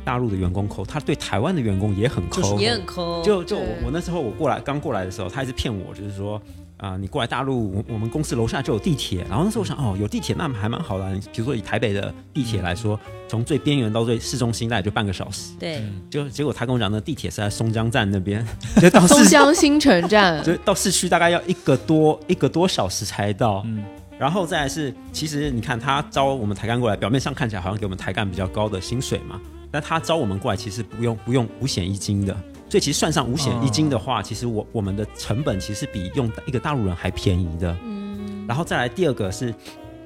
[0.05, 3.23] 大陆的员工抠，他对台湾的员工也很抠，也很抠。
[3.23, 6.41] 就就我我那时候我过来刚过来的时候，他一直骗我，就是说
[6.79, 9.25] 啊，你过来大陆，我我们公司楼下就有地铁。
[9.29, 11.11] 然后那时候我想，哦，有地铁那还蛮好的。
[11.33, 15.53] 比如说以台北的地铁来说，从最边缘到最市中心，大概就半个小时。
[15.59, 15.83] 对。
[16.09, 18.47] 就结果他跟我讲，那地铁是在松江站那边，
[18.81, 23.63] 就到松江新城站，就到市区大概要一个多一个多小时才到。
[23.67, 23.85] 嗯。
[24.19, 29.41] 然后再是，其实你看他招我们台干过来，表面上看起来好像给我们台干比较高的薪水嘛。
[29.71, 32.33] 但他招我们过来，其实不用不用五险一金的，
[32.69, 37.77] 所以其实算上五险一金的话，其实我我们的成本其实比用一个大陆人还便宜的。
[37.85, 39.55] 嗯，然后再来第二个是，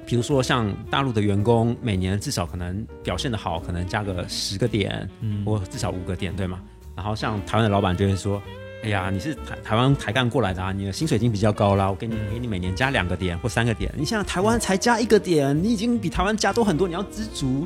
[0.05, 6.59] 比如说像大陆的员工，每年至少可能表现的好，可能加个十个点，嗯，或至少五个点，对吗？
[6.95, 8.41] 然后像台湾的老板就会说，
[8.83, 17.65] 哎呀，你是台台湾台干过来的啊，你的薪水已经比较高了，我给你给你每年加两个点或三个点，你像台湾才加一个点，你已经比台湾加多很多，你要知足。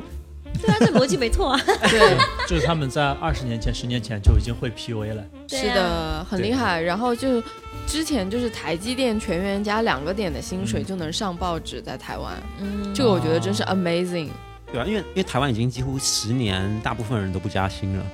[0.60, 1.60] 对啊，这逻辑没错啊。
[1.88, 2.16] 对，
[2.48, 5.24] 就是他们在二十年前、十年前就已经会 PUA 了。
[5.48, 6.80] 是的，很厉害。
[6.80, 7.42] 然后就
[7.86, 12.34] 之前就是台积电全员加两个点的薪水就能上报纸，在台湾。
[12.60, 14.30] 嗯，这个我觉得真是 amazing。
[14.72, 18.04] 对啊，因为因为台湾已经几乎十年，大部分人都不加薪了。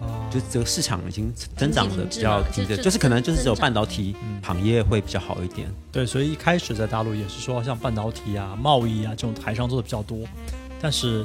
[0.00, 0.28] 哦。
[0.30, 5.68] 就这个市场已经增长的比较低的，就是可能就是只有半导体行业会比较好一点。
[5.92, 10.18] 对，所以一开始在大陆也是说，像半导体啊、贸易啊这种台商做的比较多。
[10.80, 11.24] 但是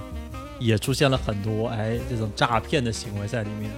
[0.59, 3.71] 也出现了很多哎这种诈骗的行为在里面。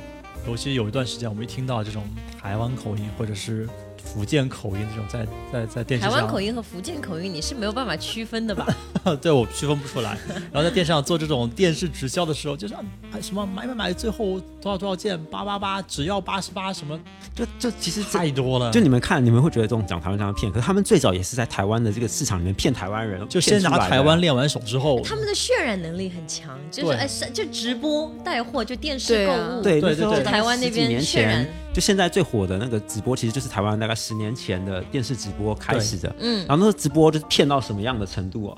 [0.47, 2.03] 尤其有一段时间，我们一听到这种
[2.41, 3.67] 台湾口音或者是
[4.03, 8.65] 福建口音这种在在在电视台，湾口音和福建口音你是没有办法区分的吧？
[9.21, 10.17] 对我区分不出来。
[10.51, 12.81] 然后在电视上做这种电视直销的时候，就是啊
[13.21, 16.99] 什么买买买，最后多少多少件，八八八，只要八十八，什么
[17.35, 18.71] 就就其实太多了。
[18.71, 36.15] 就你们看，你们会觉得这种讲台湾这样骗，可是他们最早也是在台湾的这个市场里面骗台湾人，就先拿台湾练完手之后，他们的渲染能力很强，就是哎是就直播带货，就电视购物，对对对对台湾那边渲染前，，就现在最火的那个直播，其实就是台湾大概十年前的电视直播开始的。
[36.19, 38.57] 嗯然后那时候直播就是骗到什么样的程度哦？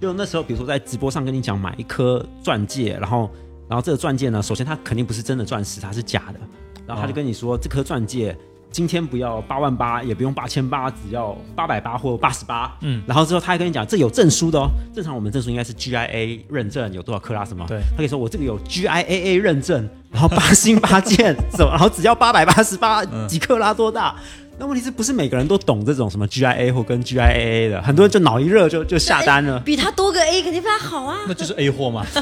[0.00, 3.30] 就那时候，比如说在直播上跟你讲买一颗钻戒，然后
[3.68, 6.40] 然后这个钻戒呢，首先它肯定不是真的钻石，它是假的。
[6.84, 8.36] 然后他就跟你说，这颗钻戒
[8.72, 12.76] 今天不要八万八，也不用八千八，只要八百八或八十八。
[12.80, 14.68] 嗯然后之后他还跟你讲，这有证书的哦。
[14.92, 17.64] 正常我们证书应该是 GIA 认证，有多少克拉什么？
[17.68, 24.16] 对他可以说我这个有 GIAA 认证，然后八星八件 什么，然后只要八百八十八嗯几克拉多大。
[24.62, 27.82] 那问题是不是每个人都懂这种什么 GIA 或跟 GIAA 的？
[27.82, 29.58] 很多人就脑一热就就下单了。
[29.58, 31.18] 比他多个 A 肯定比他好啊。
[31.26, 32.06] 那就是 A 货嘛。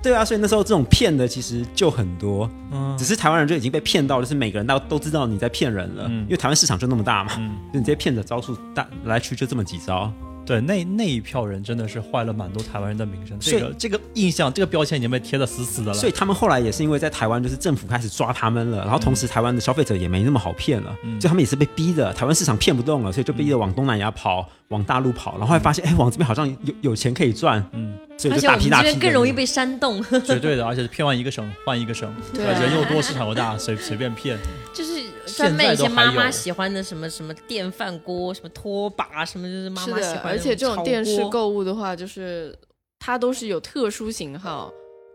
[0.00, 10.12] 对啊，所以那时候这种骗的其实就很多，嗯只是台湾人就已经被骗到，就是每个人都都知道你在骗人了，嗯因为台湾市场就那么大嘛，嗯，就你这些骗的招数大来去就这么几招。
[10.46, 15.94] 对，那那一票人真的是坏了蛮多台湾人的名声，这个这个印象，这个标签已经被贴的死死的了。
[15.94, 21.20] 所以他们后来也是因为在台湾，就是政府开始抓他们了，然后同时台湾的消费者也没那么好骗了，嗯。
[21.20, 32.60] 所以他们也是被逼的，台湾市场骗不动了，所以就逼着往东南亚跑，往大陆跑，然后后来发现，哎，往这边好像有有钱可以赚，嗯，所以就大批大批这边更容易被煽动，绝对的，而且是骗完一个省换一个省，对啊。
[32.60, 34.38] 人又多，市场又大，随随便骗。
[34.74, 35.00] 就是
[35.36, 42.56] 专卖一些妈妈喜欢的什么什么电饭锅、什么拖把，什么就是妈，妈喜欢的而且这种电视购物的话，就是
[42.98, 44.72] 它都是有特殊型号，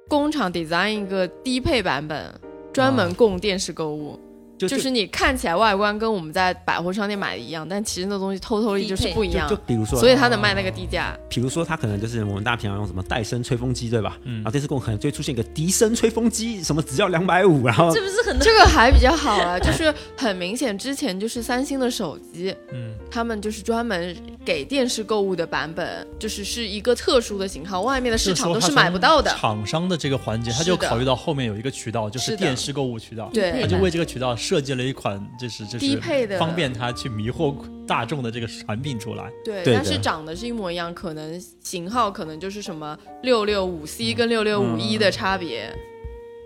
[0.08, 2.34] 工厂 design 一个低配版本，
[2.74, 4.20] 专门供电视购物。
[4.60, 11.18] 就就是你看起来外观跟我们在百货商店买的一样，但其实那东西偷偷的就是不一样就，就比如说，所以它能卖那个低价。
[11.30, 14.18] 比如说他可能就是我们大家平常用什么戴森吹风机对吧？
[14.26, 29.32] 嗯然后电视购物可能就会出现一个迪森吹风机，什么只要两百五，然后这不是很这个还比较好啊， 就是很明显，之前就是三星的手机，嗯，他们就是专门给电视购物的版本，就是是一个特殊的型号，外面的市场都是买不到的。
[29.32, 39.30] 厂商的这个环节，他就考虑到后面有一个渠道，就是电视购物渠道，对他就为这个渠道设计了一款，就是就是低配的方便他去迷惑大众的这个产品出来。
[39.46, 45.72] 对，对但是长得是一模一样，可能型号可能就是什么六六五 C 跟六六五一的差别。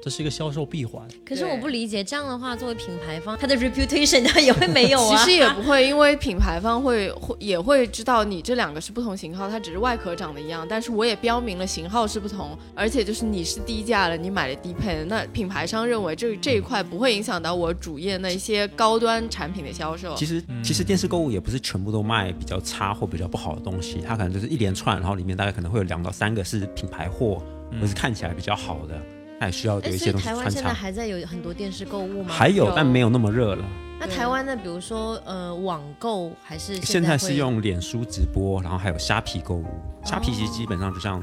[0.04, 5.16] 这是一个销售闭环，可是我不理解，这样的话，作为品牌方，它的 reputation 它也会没有啊。
[5.16, 20.14] 其实也不会，因为品牌方会会也会知道你这两个是不同型号，它只是外壳长得一样，但是我也标明了型号是不同，而且就是你是低价的，你买了低配的，那品牌商认为这这一块不会影响到我主业那一些高端产品的销售。
[20.16, 29.02] 其实嗯其实电视购物也不是全部都卖比较差或比较不好的东西，它可能就是一连串，然后里面大概可能会有两到三个是品牌货，嗯或是看起来比较好的，
[29.44, 30.74] 它也需要有一些东西台湾现在。
[30.74, 32.30] 还在有很多电视购物吗？
[32.30, 33.66] 还有有，但没有那么热了。
[34.00, 39.66] 那台湾的，比如说呃网购还是现在会是用脸书直播，然后还有虾皮购物。
[40.06, 41.22] 虾皮其实基本上就像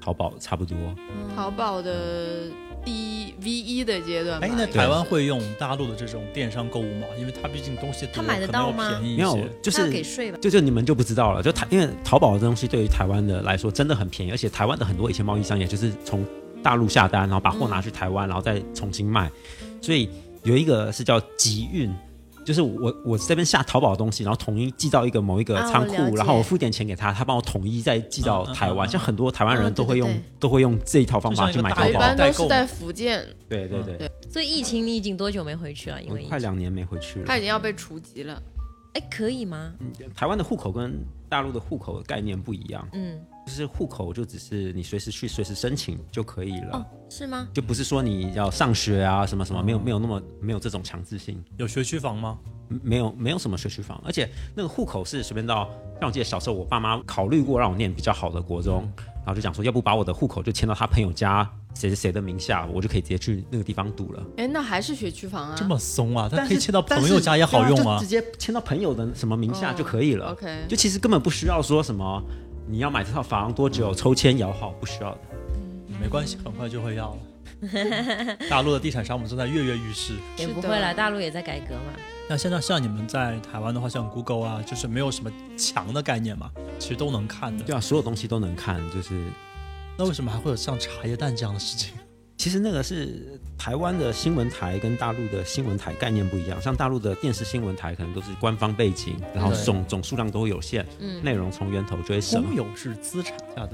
[0.00, 0.76] 淘宝差不多。
[1.34, 2.42] 淘宝的
[2.84, 4.40] 第 V 一的阶段。
[4.40, 7.06] 哎，那台湾会用大陆的这种电商购物吗？
[7.18, 10.38] 因为它毕竟东西，它买得到吗便宜一没有就是给税吧？
[10.40, 16.24] 就就你们就不知道了，就台因为淘宝的东西对于台湾的来说真的很便宜，而且台湾的很多以前贸易商也就是从
[16.62, 19.30] 大陆下单，然后把货拿去台湾，然后再重新卖，
[19.80, 20.08] 所以
[20.42, 21.92] 有一个是叫集运。
[22.42, 28.88] 就是我我这边下淘宝的东西，然后统一寄到一个某一个仓库，然后我付点钱给他，他帮我统一再寄到台湾。
[28.88, 32.16] 嗯嗯像很多台湾哦人都会用、对对对都会用这一套方法去买淘宝一般。
[32.16, 36.02] 都是在福建，对对对，所以疫情你已经多久没回去了？
[36.02, 37.26] 因为快两年没回去了。
[37.26, 38.42] 他已经要被除籍了。
[38.94, 39.72] 哎，可以吗？
[39.78, 43.20] 嗯台湾的户口跟大陆的户口的概念不一样，嗯，
[43.50, 47.48] 就是户口就只是你随时去随时申请就可以了，哦，是吗？
[47.52, 52.38] 就不是说你要上学啊什么什么，没有没有那么没有这种强制性，有学区房吗？
[52.84, 64.22] 没有没有什么学区房，而且那个户口是随便到，像我记得小时候我爸妈考虑过让我念比较好的国中，然后就讲说要不把我的户口就迁到他朋友家谁谁谁的名下，我就可以直接去那个地方读了。
[64.36, 65.56] 哎，那还是学区房啊。
[65.58, 66.28] 这么松啊？
[66.30, 68.06] 它但可以迁到朋友家也好用吗啊就直？
[68.06, 70.30] 接迁到朋友的什么名下就可以了。
[70.30, 72.22] OK，就其实根本不需要说什么
[72.70, 75.18] 你要买这套房多久抽签摇号，不需要的。
[76.00, 77.18] 没关系，很快就会要了。
[78.48, 80.14] 大陆的地产商们正在跃跃欲试。
[80.36, 81.92] 也不会啦，大陆也在改革嘛。
[82.28, 87.64] 那现在像你们在台湾的话，像 Google 啊，就是没有什么强的概念嘛，其实都能看的。
[87.64, 89.20] 对啊，所有东西都能看，就是
[89.98, 91.94] 那为什么还会有像茶叶蛋这样的事情？
[92.40, 102.42] 其实那个是台湾的新闻台跟大陆的新闻台概念不一样，像大陆的电视新闻台可能都是官方背景，然后总总数量都会有限，嗯，内容从源头就会省。
[102.42, 103.72] 公有是资产下的，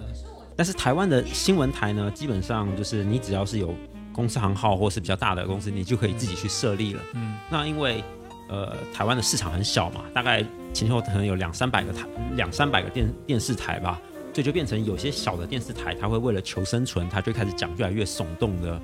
[0.56, 3.72] 但是台湾的新闻台呢，基本上就是你只要是有
[4.12, 7.00] 公司行号或是比较大的公司，你就可以自己去设立了。
[7.14, 8.02] 嗯，那因为
[8.48, 14.00] 呃台湾的市场很小嘛，大概前后可能有两三百个台两三百个电电视台吧，
[14.36, 18.78] 所以就变成有些小的电视台，它会为了求生存，它就开始讲越来越耸动的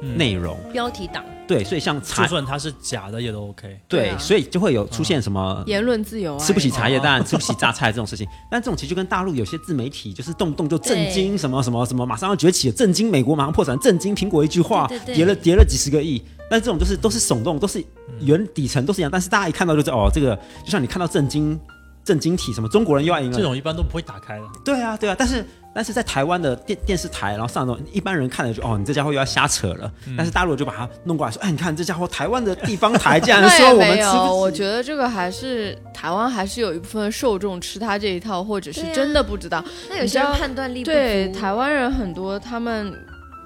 [0.00, 0.56] 嗯内容。
[0.72, 3.76] 标题党，对，所以像就茶算它是假的也都 OK。
[3.88, 5.64] 对，对啊所以就会有出现什么。
[5.66, 17.84] 言论自由啊，吃不起茶叶蛋，吃不起榨菜这种事情，但这种其实就跟大陆有些自媒体就是动不动就震惊什么什么什么，马上要崛起，震惊美国马上破产，震惊苹果一句话跌了跌了几十个亿，但这种就是都是耸动，都是
[18.20, 21.58] 原底层都是一样，但是大家一看到就知道哦，这个就像你看到震惊
[22.04, 24.44] 震惊体什么中国人又要赢了，这种一般都不会打开的。
[24.64, 29.92] 对啊，对啊，但是但是在台湾的电电视台，然后上那种一般人看了就哦，你这家伙又要瞎扯了。
[30.06, 34.16] 嗯但是大陆就把它弄过来说，哎，你看这家伙台湾的地方台竟然 说我们没有，吃。
[34.32, 39.62] 我觉得这个还是台湾还是有一部分受众吃他这一套，或者是真的不知道。
[39.88, 42.92] 那有些人判断力不足对，台湾人很多，他们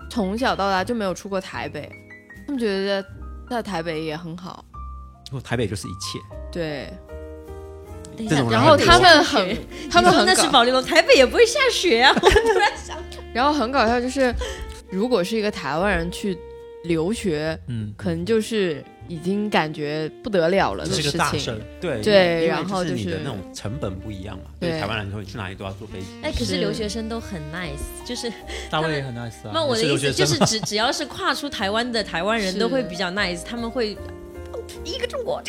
[0.09, 1.91] 从小到大就没有出过台北，
[2.47, 3.05] 他们觉得
[3.51, 4.65] 在台北也很好。
[5.43, 6.19] 台北就是一切。
[6.53, 6.97] 对，
[8.17, 12.13] 这种人然后他们很雪你说他们很搞那是保利龙，台北也不会下雪啊。
[12.15, 12.97] 我突然想，
[13.33, 14.35] 然后很搞笑，就是
[14.91, 16.39] 如果是一个台湾人去
[16.85, 21.13] 留学，嗯，可能就是已经感觉不得了了这是的事情。
[21.13, 21.61] 个大事。
[21.81, 24.45] 对对因为然后就是那种成本不一样嘛。
[24.61, 26.07] 对对台湾人说你去哪里都要坐飞机。
[26.23, 28.33] 哎，可是是留学生都很 nice，就是
[28.71, 29.53] 大卫也很 nice 啊。
[29.53, 33.97] 那我的意思就是只只要是跨出台湾的台湾人都会比较 nice，他们会。
[34.69, 35.43] 哦一个中国，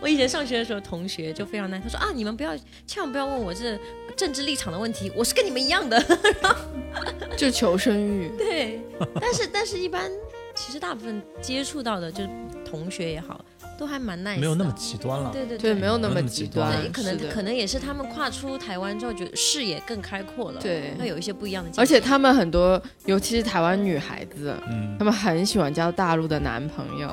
[0.00, 3.78] 我以前上学的时候，同学就非常 nice，他说啊，你们不要，千万不要问我这
[4.16, 6.00] 政治立场的问题，我是跟你们一样的。
[7.36, 8.28] 就求生欲。
[8.36, 8.80] 对，
[9.20, 10.10] 但是但是一般
[10.54, 12.30] 其实大部分接触到的，就是
[12.64, 13.42] 同学也好，
[13.78, 15.30] 都还蛮 nice，没有那么极端了。
[15.32, 21.70] 对，对对对没有那么极极端对，可能可能也是他们跨出台湾之后，觉得视野更开阔了，对会有一些不一样的。
[21.76, 27.08] 而且他们很多，尤其是台湾女孩子，嗯他们很喜欢交大陆的男朋友，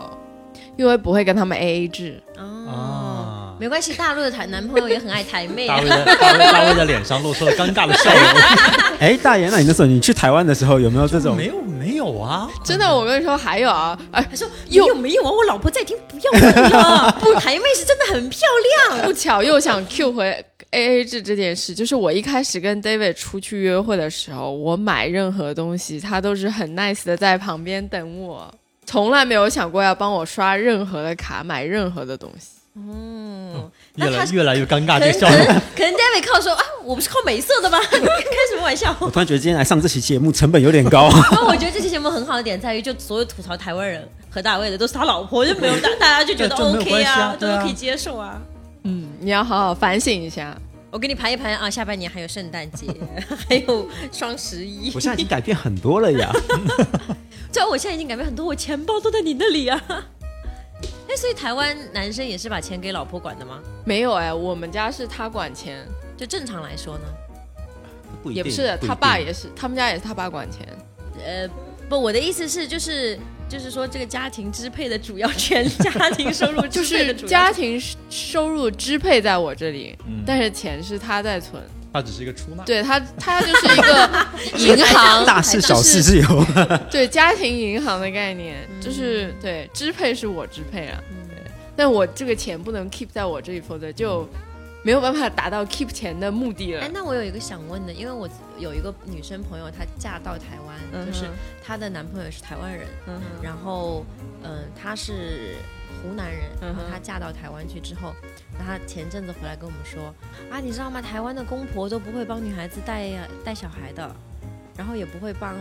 [0.78, 2.22] 因为不会跟他们 A A 制。
[2.38, 5.90] 哦，啊，没关系，大陆的台男朋友也很爱台妹啊大卫。
[5.90, 8.24] 的大卫大卫的脸上露出了尴尬的笑容。
[9.00, 11.36] 哎，大爷，那你那时候你去台湾的时候有没有这种？
[11.36, 15.32] 没有没有啊，真的，我跟你说，还有啊，哎，他说有没有啊？
[15.32, 17.18] 我老婆在听，不要问了。
[17.22, 18.42] 不，台妹是真的很漂
[18.90, 19.06] 亮。
[19.06, 28.52] 不巧又想 Q 回 A A 制这件事，就是我一开始跟 David 出去约会的时候，我买任何东西，他都是很 nice 的在旁边等我，
[28.88, 32.48] 从来没有想过要帮我刷任何的卡，买任何的东西。
[32.74, 35.46] 嗯，越来越来越尴尬这个可能笑容。
[35.76, 37.78] 可能 David 靠说啊，我不是靠美色的吗？
[37.90, 38.96] 开什么玩笑？
[39.00, 41.10] 我突然觉得今天来上这期节目成本有点高。
[41.34, 48.40] 那我觉得这期节目很好的点在于，就所有吐槽台湾人和大卫的都是他老婆，就没有大大家就觉得 OK 啊都可以接受啊。
[48.84, 50.56] 嗯，你要好好反省一下。
[50.92, 52.88] 我给你盘一盘啊，下半年还有圣诞节，
[53.50, 54.92] 还有双十一。
[54.94, 56.32] 我现在已经改变很多了呀。
[57.52, 59.82] 对啊，我现在已经改变很多，我钱包都在你那里啊。
[61.10, 63.60] 哎，所以台湾男生也是把钱给老婆管的吗？
[63.86, 67.04] 没有哎，我们家是他管钱，就正常来说呢？
[68.22, 70.68] 不一定也不是，他爸也是，他们家也是他爸管钱。
[71.26, 71.48] 呃，
[71.90, 81.64] 不，我的意思是，就是就是说，这个家庭支配的主要权，家庭收入就是家庭收入支配在我这里，嗯但是钱是他在存。
[82.02, 82.64] 他只是一个出纳。
[82.64, 84.28] 对他，他就是一个
[84.76, 86.46] 银行，大事小事自由。
[86.92, 91.38] 对家庭银行的概念，嗯就是对支配是我支配啊，对
[91.76, 94.28] 但我这个钱不能 keep 在我这里，否则就
[94.84, 96.90] 没有办法达到 keep 钱的目的了哎，。
[96.94, 101.26] 那我有一个想问的，因为我有一个女生朋友，她嫁到台湾，嗯就是
[101.66, 104.06] 她的男朋友是台湾人，嗯然后
[104.44, 105.56] 嗯、她是
[106.02, 108.14] 湖南人，然后她嫁到台湾去之后，
[108.58, 110.14] 那她前阵子回来跟我们说
[110.52, 111.02] 啊，你知道吗？
[111.02, 113.10] 台湾的公婆都不会帮女孩子带
[113.44, 114.16] 带小孩的，
[114.76, 115.56] 然后也不会帮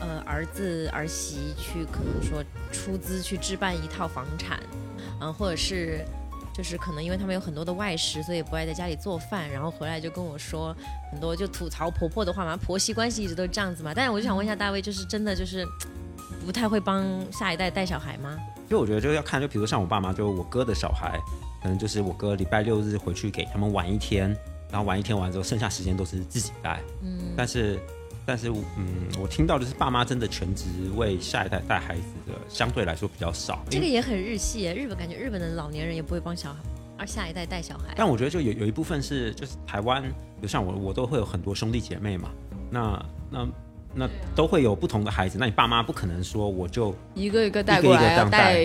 [0.00, 4.58] 呃儿子儿媳去可能说出资去置办一套房产，
[5.20, 6.04] 嗯、或者是。
[6.50, 10.76] 就是可能因为他们有很多的外食，所以不爱在家里做饭，然后回来就跟我说
[11.12, 13.92] 很多就吐槽婆婆的话嘛，婆媳关系一直都是这样子嘛。
[13.94, 15.64] 但是我就想问一下大卫，就是真的就是
[16.44, 18.36] 不太会帮下一代带小孩吗？
[18.70, 21.18] 因为我觉得就要看，就比如像我爸妈，就我哥的小孩，
[21.62, 24.28] 可能就是我哥礼拜六日回去给他们玩一天，
[24.70, 26.80] 然后玩一天完之后，剩下时间都是自己带。
[27.02, 27.80] 嗯，但是
[28.26, 30.66] 但是嗯，我听到的是爸妈真的全职
[30.96, 33.58] 为下一代带孩子的，相对来说比较少。
[33.70, 36.58] 这个也很日系耶，日本感觉日本的老年人也不会帮小孩，
[36.98, 37.94] 而下一代带小孩。
[37.96, 42.28] 但我觉得就有有一部分是就是台湾，比如像我，我都会有很多兄弟姐妹嘛，
[42.70, 43.48] 那那。
[43.94, 48.60] 那都会有不同的孩子，那你爸妈不可能说我就一个一个带过来，带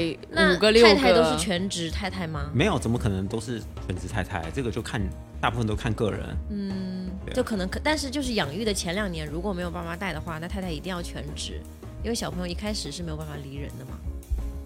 [0.53, 0.93] 五个六个。
[0.93, 2.51] 太太都是全职太太吗？
[2.53, 4.43] 没有，怎么可能都是全职太太？
[4.51, 5.01] 这个就看
[5.41, 6.37] 大部分都看个人。
[6.49, 11.59] 嗯，就可能可，但是就是养育的前两年如果没有爸妈带的话，那太太一定要全职，
[12.03, 13.91] 因为小朋友一开始是没有办法离人的嘛。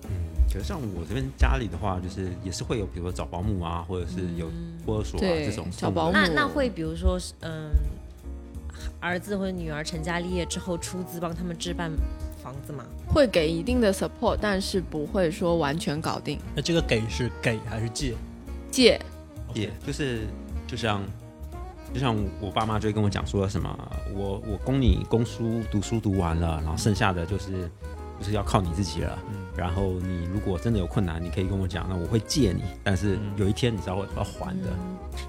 [0.03, 0.09] 嗯，
[0.51, 4.51] 可是像我这边家里的话，就是也是会有，比如说找保姆啊，或者是有
[4.83, 6.13] 托儿所啊这种找保姆。
[6.13, 7.71] 那那会比如说嗯。
[9.07, 11.89] 儿子或者女儿成家立业之后，出资帮他们置办
[12.43, 12.83] 房子吗？
[13.07, 16.37] 会给一定的 support，但是不会说完全搞定。
[16.53, 18.13] 那这个给是给还是借？
[18.69, 18.99] 借，
[19.53, 20.27] 借就是
[20.67, 21.01] 就像
[21.93, 27.69] 就像我爸妈就会跟我讲说什么，我我供你供书读书读完了，然后剩下的就是
[28.19, 29.17] 就是要靠你自己了。
[29.57, 34.69] 然后你如果真的有困难，你可以跟我讲，那我会借你，但是有一天你知道我要还的。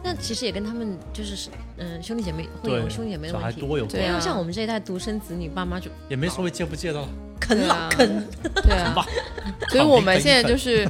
[0.04, 1.48] 那其实也跟他们就是
[1.78, 7.02] 嗯兄弟姐妹会有兄弟姐妹的问题，多有对啊，像我们这一代独生子女，爸妈就也没所谓借不借的，
[7.40, 8.22] 啃老啃，
[8.62, 8.94] 对啊，
[9.72, 10.86] 所以我们现在就是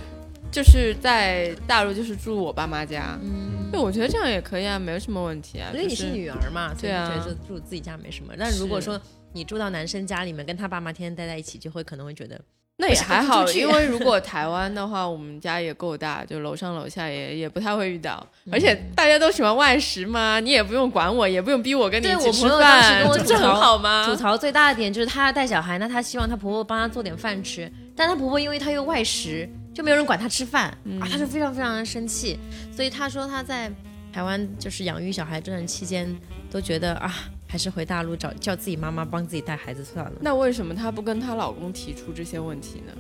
[0.51, 8.35] 就是在大陆就是住我爸妈家，嗯，对，我觉得这样也可以啊，没有什么问题啊，因为你是女儿嘛，对啊，觉得住自己家没什么。
[8.37, 9.01] 但如果说
[9.33, 12.41] 你住到男生家里面，跟他爸妈天天待在一起，就会可能会觉得。
[12.81, 24.07] 那也还好，因为 如果台湾的话，我们家也够大，就楼上楼下也也不太会遇到，而且大家都喜欢外食嘛，你也不用管我，也不用逼我跟你一起吃饭，这很好吗？
[24.07, 30.67] 吐槽最大的点就是她要带小孩，那她希望她婆婆帮她做点饭吃，但她婆婆因为她又外食，就没有人管她吃饭
[31.01, 32.39] 啊，她就非常非常的生气，
[32.73, 33.69] 所以她说她在
[34.13, 36.17] 台湾就是养育小孩这段期间
[36.49, 37.13] 都觉得啊。
[37.49, 40.13] 还是回大陆找叫自己妈妈帮自己带孩子算了。
[40.21, 42.93] 那为什么她不跟她老公提出这些问题呢？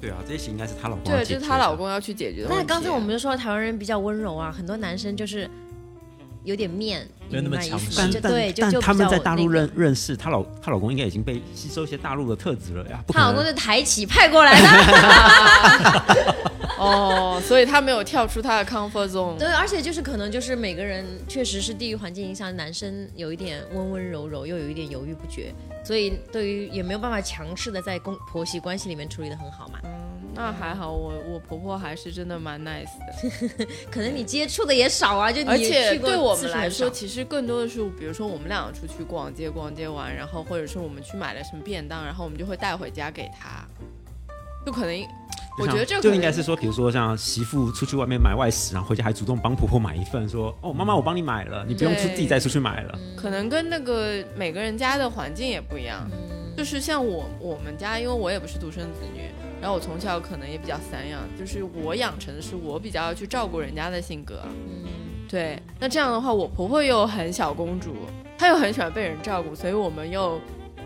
[0.00, 2.48] 对啊，这些应该是她老公对，就是她老公要去解决的。
[2.50, 5.48] 那刚才我们就说台湾人比较温柔啊，很多男生就是
[6.44, 8.20] 有点面，没有那么强势。
[8.20, 13.02] 对，但他们在大陆认认识她老她老公，应该已经被吸收一些大陆的特质了呀。
[13.08, 16.44] 她老公是台企派过来的。
[16.76, 19.38] 哦，所以她没有跳出她的 comfort zone。
[19.38, 29.78] 对，而且就是可能就是每个人确实是地域环境影响，男生有一点温温柔柔，又有一点犹豫不决，所以对于也没有办法强势的在公婆媳关系里面处理的很好嘛。
[29.84, 29.90] 嗯，
[30.34, 33.66] 那还好，我我婆婆还是真的蛮 nice 的。
[33.90, 43.64] 可能你接触的也少啊，就而且对我们来说，其实更多的是，比如说我们两个出去逛街，逛街完，然后或者是我们去买了什么便当，然后我们就会带回家给他，
[44.66, 45.06] 就可能。
[45.56, 56.10] 我觉得这个就应该是说，比如说像媳妇出去外面买外食，然后回家还主动帮婆婆买一份，说：“哦，妈妈，我帮你买了，你不用出自己再出去买了。”可能跟那个每个人家的环境也不一样。
[56.56, 59.30] 就是像我我们家，因为我也不是独生子女，
[59.64, 64.42] 然后我从小可能也比较散养，就是我养成的是我比较要去照顾人家的性格。
[64.44, 64.84] 嗯，
[65.26, 65.58] 对。
[65.80, 67.94] 那这样的话，我婆婆又很小公主，
[68.36, 70.38] 她又很喜欢被人照顾，所以我们又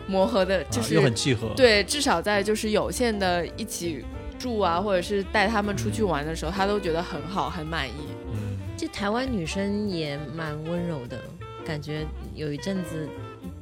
[0.06, 1.48] 磨合的，就是又很契合。
[1.56, 4.04] 对，至少在就是有限的一起。
[4.38, 7.92] 住啊，或者是带他们出去玩的时候，她都觉得很好，很满意。
[8.32, 11.20] 嗯，这台湾女生也蛮温柔的，
[11.66, 12.06] 感觉
[12.36, 13.08] 有一阵子，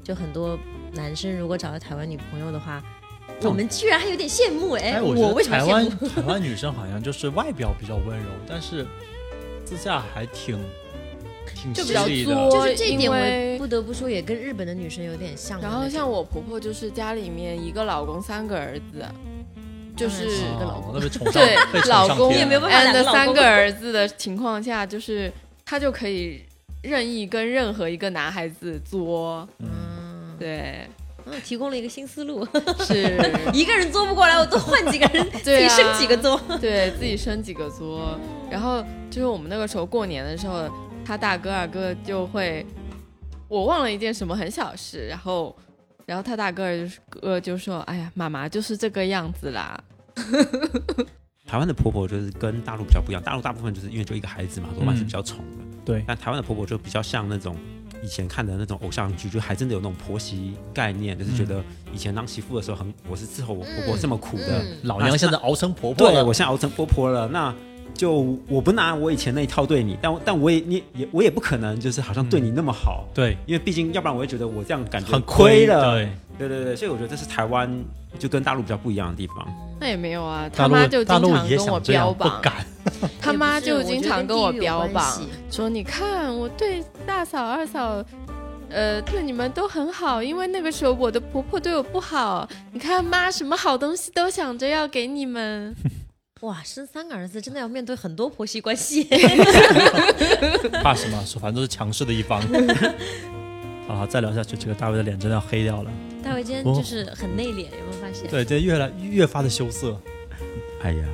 [0.05, 0.59] 就很多
[0.93, 2.83] 男生如果找到台湾女朋友的话，
[3.43, 5.01] 我们居然还有点羡慕哎。
[5.01, 8.87] 我为什么台湾 台湾女生好像就是外表比较温柔，但是
[9.65, 10.59] 私下还挺
[11.55, 15.61] 挺就比较作，就是这一点我不得不说也跟日本的女生有点像。
[15.61, 19.05] 然后像我婆婆就是家里面一个老公三个儿子。
[19.97, 20.27] 就是
[21.33, 21.57] 对
[21.89, 25.33] 老公 也没有办法的三个儿子的情况下，就是
[25.65, 26.43] 她就可以
[26.83, 29.49] 任意跟任何一个男孩子作。
[29.61, 30.87] 嗯，对，
[31.27, 32.47] 嗯，提供了一个新思路，
[32.81, 33.19] 是
[33.53, 38.19] 一个人做不过来，我多换几个人， 自己生几个作，对自己生几个作。
[38.51, 40.71] 然后就是我们那个时候过年的时候，
[41.05, 42.65] 他大哥二哥就会，
[43.49, 45.55] 我忘了一件什么很小事，然后。
[46.07, 49.77] 然后他大哥就是哥就说：“哎呀，妈妈就是这个样子啦。
[51.45, 55.65] ”台湾的婆婆就是跟大陆比较不一样，大陆大部分就是因为就一个孩子嘛，多半是比较宠的。
[55.85, 57.57] 对，但台湾的婆婆就比较像那种
[58.03, 67.55] 以前看的那种偶像剧，就还真的有那种婆媳概念，就是觉得以前当媳妇的时候很，我是伺候我婆婆这么苦的，老娘现在熬成婆婆了，对我现在熬成婆婆了，那。
[67.95, 77.71] 就我不拿我以前那一套对你，但但我也你也我也不可能就是好像对你那么好，对，因为毕竟要不然我会觉得我这样感觉很亏了，对对对对，所以我觉得这是台湾
[78.19, 79.47] 就跟大陆比较不一样的地方。
[79.79, 82.43] 那也没有啊，他妈就经常跟我标榜，
[83.21, 85.21] 他妈就经常跟我标榜
[85.51, 88.03] 说，你看我对大嫂二嫂
[88.71, 92.49] 呃，对你们都很好，因为那个时候我的婆婆对我不好。
[92.73, 95.75] 你看妈，什么好东西都想着要给你们。
[96.41, 99.05] 哇，生三个儿子真的要面对很多婆媳关系。
[100.83, 101.25] 怕什么？
[101.25, 102.41] 说反正都是强势的一方。
[103.89, 105.91] 啊，再聊下去，这个大卫的脸真的要黑掉了。
[106.27, 108.29] 大卫今天就是很内敛，有没有发现？
[108.29, 109.97] 对，今天越来越发的羞涩。
[110.83, 111.05] 哎呀，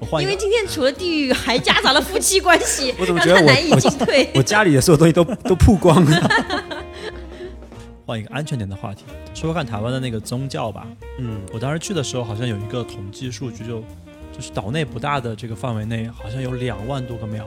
[0.00, 4.28] 我换，因为今天除了地狱，还夹杂了夫妻关系， 我怎么觉得让他难以我进退。
[4.34, 6.74] 我家里的所有东西都都曝光了。
[8.04, 10.84] 换一个安全点的话题，说说看台湾的那个宗教吧。
[11.20, 13.80] 嗯，我当时去的时候，好像有一个统计数据就，
[14.32, 17.46] 就是岛内不大的这个范围内，好像有两万多个庙，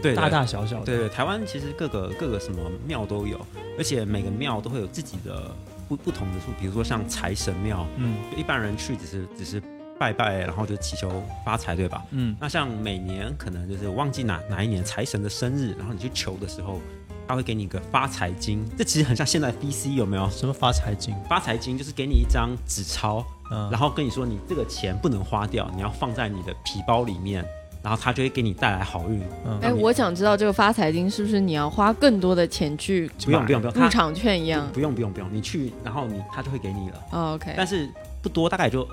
[0.00, 0.86] 对的大大小小的。
[0.86, 3.38] 对对，台湾其实各个各个什么庙都有，
[3.76, 5.54] 而且每个庙都会有自己的
[5.88, 9.62] 不不同的处，比如说像财神庙，嗯一般人去只是只是
[9.98, 12.04] 拜拜，然后就祈求发财，对吧？
[12.10, 16.80] 嗯，那像每年可能就是忘记哪哪一年财神的生日，然后你去求的时候，
[17.26, 20.28] 他会给你一个发财金，这其实很像现在 VC 有没有？
[20.30, 21.14] 什么发财金？
[21.28, 27.42] 发财金就是给你一张纸钞，嗯，然后跟你说你这个钱不能花掉，你要放在你的皮包里面，
[27.86, 29.22] 然后他就会给你带来好运。
[29.46, 34.68] 嗯哎，我想知道这个发财金是不是你要花更多的钱去不用不用不用，他入场券一样？
[34.72, 37.88] 不用不用不用，你去然后你他就会给你了，哦，OK，但是
[38.20, 38.84] 不多，大概也就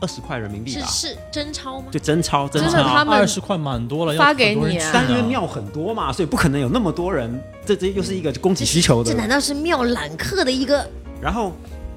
[0.00, 1.88] 二十块人民币吧，是是真钞吗？
[1.90, 9.10] 就真钞真的他们二十块蛮多了，要发给你啊因为庙很多嘛，所以不可能有那么多人，这这又是一个供给需求的。
[9.10, 10.88] 这难道是庙揽客的一个
[11.20, 11.52] 然后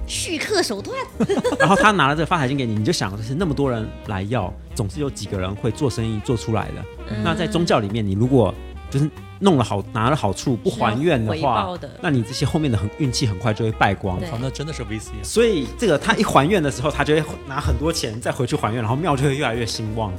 [0.07, 0.97] 续客手段？
[1.59, 6.83] 然后他拿了这个发财金给你，你就想就是那么多人来要，总是有几个人会做生意做出来的。
[7.09, 8.53] 嗯那在宗教里面，你如果
[8.89, 14.19] 就是弄了好拿了好处不还愿的话的，那你这些后面的很运气很快就会败光。
[14.39, 15.23] 那真的是 VC 啊。
[15.23, 20.13] 所以这个他一还愿的时候，他就会拿很多钱再回去还愿，然后庙就会越来越兴旺。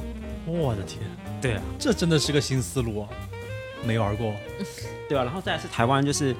[0.45, 0.99] 我的天，
[1.41, 3.09] 对啊，这真的是个新思路啊！
[3.83, 4.31] 没玩过，
[5.09, 6.35] 对啊，然后再来是台湾，就是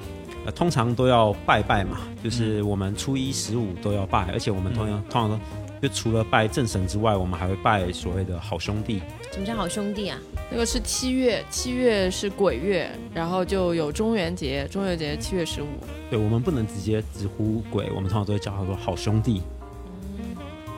[0.46, 9.02] 呃通常都要拜拜嘛，就是我们初一十五都要拜，而且我们通常、通常都就除了拜正神之外，我们还会拜所谓的好兄弟。
[9.32, 10.18] 什么叫好兄弟啊？
[10.50, 15.66] 那个是七月，七月是鬼月，然后就有中元节，中元节七月十五。
[16.08, 19.42] 对，我们不能直接直呼鬼，我们通常都会叫他说好兄弟。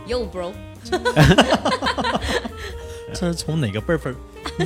[0.08, 0.52] Yo bro，
[3.12, 4.16] 这是从哪个辈分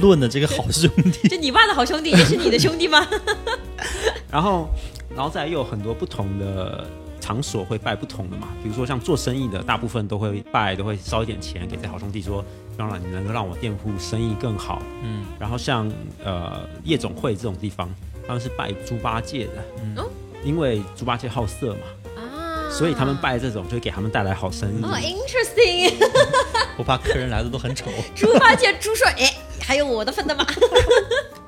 [0.00, 1.26] 论的这个好兄弟？
[1.28, 3.05] 这你爸的好兄弟也是你的兄弟吗？
[4.32, 4.68] 然后，
[5.14, 6.86] 然后再又有很多不同的
[7.20, 12.42] 场所会拜不同的嘛，比如说像做生意的，大部分都会拜，都会烧一点钱给这好兄弟说，
[12.76, 14.82] 当然你能够让我店铺生意更好。
[15.02, 15.92] 嗯，然后像
[16.24, 17.88] 呃夜总会这种地方，
[18.26, 20.10] 他们是拜猪八戒的，嗯哦
[20.42, 24.82] 因为猪八戒好色嘛，啊，所以他们拜这种就会给他们带来好生意。
[24.82, 25.92] 哦，interesting，
[26.76, 27.90] 我怕客人来的都很丑。
[28.16, 30.44] 猪八戒、猪说，哎，还有我的份的吗？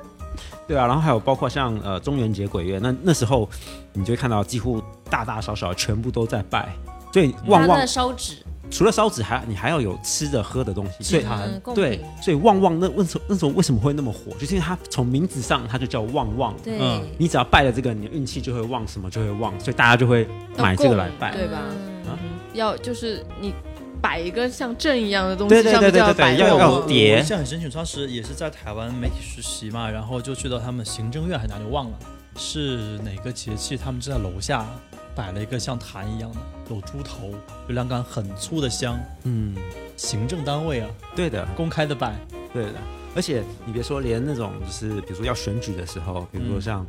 [0.66, 3.48] 对啊，然后还有包括像呃中元节鬼月，那那时候
[3.92, 6.74] 你就会看到几乎大大小小全部都在拜，
[7.12, 8.36] 所以旺旺烧纸，
[8.70, 11.24] 除了烧纸，还你还要有吃的喝的东西，所以
[11.74, 14.32] 对，所以旺旺那为什么那时候为什么会那么火？
[14.38, 21.32] 就是因为它从名字上它就叫旺旺，对，嗯你只要拜了这个，你的运气就会旺，什么就会旺，所以大家就会买这个来拜。
[21.34, 22.18] 对吧嗯啊
[22.54, 23.52] 要就是你
[24.04, 31.98] 摆一个像阵一样的东西，对对上面就对对对摆要有碟我印象很深刻，当时也是在台湾媒体实习嘛，然后就去到他们行政院还是哪里忘了，
[32.36, 34.66] 是哪个节气，他们就在楼下
[35.14, 36.36] 摆了一个像坛一样的，
[36.68, 37.30] 有猪头，
[37.66, 39.56] 有两杆很粗的香，嗯，
[39.96, 42.14] 行政单位啊，对的，公开的摆，
[42.52, 42.74] 对的。
[43.16, 46.60] 而且你别说，连那种就是比如说要选举的时候，比如说嗯。
[46.60, 46.86] 像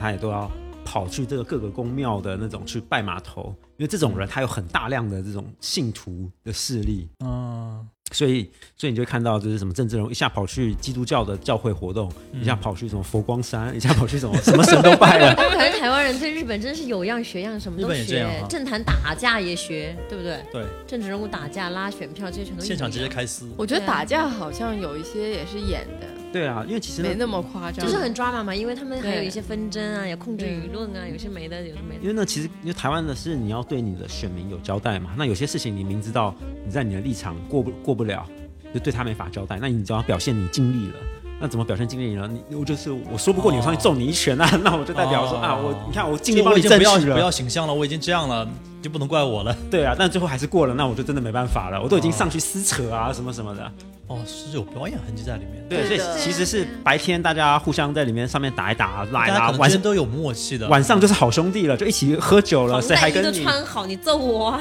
[0.00, 0.50] 他也都要
[0.84, 12.40] 跑去这个各个宫庙的那种去拜码头，因为这种人他有很大量的这种信徒的势力，嗯，所以所以你就会看到就是什么政治人物一下跑去基督教的教会活动，嗯。
[12.40, 15.34] 一下跑去什么佛光山，一下跑去什么 什么神都拜了。
[15.36, 20.40] 但 可能台湾人对日本真是有样学样，什么都日本也这样哈，学政坛打架也学，对不对？
[20.52, 32.00] 对，政治人物打架拉选票，这些全都现场直接开撕，我觉得打架好像有一些也是演的，对啊，因为其实没那么夸张，就是很 drama 嘛，因为他们还有一些纷争啊，有控制舆论啊，有些没的，有些没的。
[32.00, 36.34] 因为那其实因为台湾的是你要对你的选民有交代嘛，那有些事情你明知道
[36.66, 38.26] 你在你的立场过不过不了，
[38.74, 40.94] 就对他没法交代，那你只要表现你尽力了。
[41.38, 42.28] 那怎么表现尽力呢？
[42.48, 44.48] 你我就是我说不过你，我上去揍你一拳啊！
[44.64, 48.48] 那我就代表说、哦啊，我你看我尽力帮你不要争取了，不要形象了，我已经这样了，
[48.82, 49.56] 就不能怪我了。
[49.70, 53.70] 对啊，但最后还是过了，那我就真的没办法了，我都已经上去撕扯啊什么什么的。
[54.06, 60.68] 哦，是有表演痕迹在里面，对，所以其实是白天大家互相在里面上面打一打、拉一拉，晚上都有默契的。
[60.68, 63.42] 晚上就是好兄弟了，就一起喝酒了，谁还跟你？
[63.42, 64.60] 穿好，你揍我啊！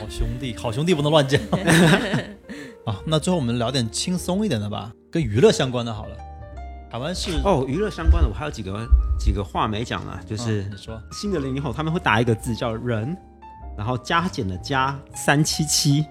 [0.00, 1.40] 好兄弟，好兄弟不能乱讲。
[2.86, 6.16] 啊，那最后我们聊点轻松一点的吧，跟娱乐相关的好了。
[6.88, 8.86] 台湾是哦，娱乐相关的我还有几个
[9.18, 13.16] 几个话没讲呢，就是嗯你说新的零零后他们会打一个字叫“人”，
[13.76, 16.06] 然后加减的加三七七，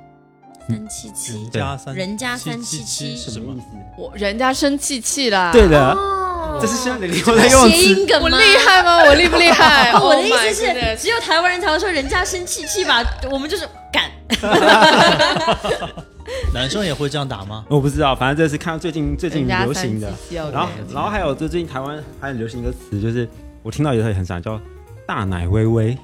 [0.68, 3.60] 三七七人，家三人家七三七七什么意？
[3.60, 3.66] 思？
[3.98, 5.52] 我人家生气气啦。
[5.52, 7.76] 对的，哦这是现在零零后在用的词。
[7.76, 8.30] 谐音梗吗？
[8.32, 8.98] 我厉害吗？
[9.04, 9.92] 我厉不厉害？
[9.94, 14.10] 我的 Oh 意思是只有台湾人才会说人家生气气吧，我们就是敢。
[16.54, 17.66] 男生也会这样打吗？
[17.70, 23.30] 我不知道，反正这是看到最近最近流行的然后，然后还有就最近台湾还很流行一个词，就是
[23.62, 24.60] 我听到也会很想叫
[25.06, 25.98] “大奶微微”。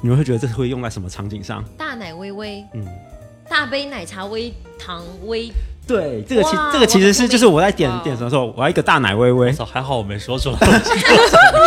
[0.00, 1.64] 你们会觉得这会用在什么场景上？
[1.76, 2.86] 大奶微微，嗯，
[3.48, 5.50] 大杯奶茶微糖微，
[5.86, 10.58] 对，这个其哇这个其实是我就是我在点点什么时候，我要一个大奶微微还好我没说出来。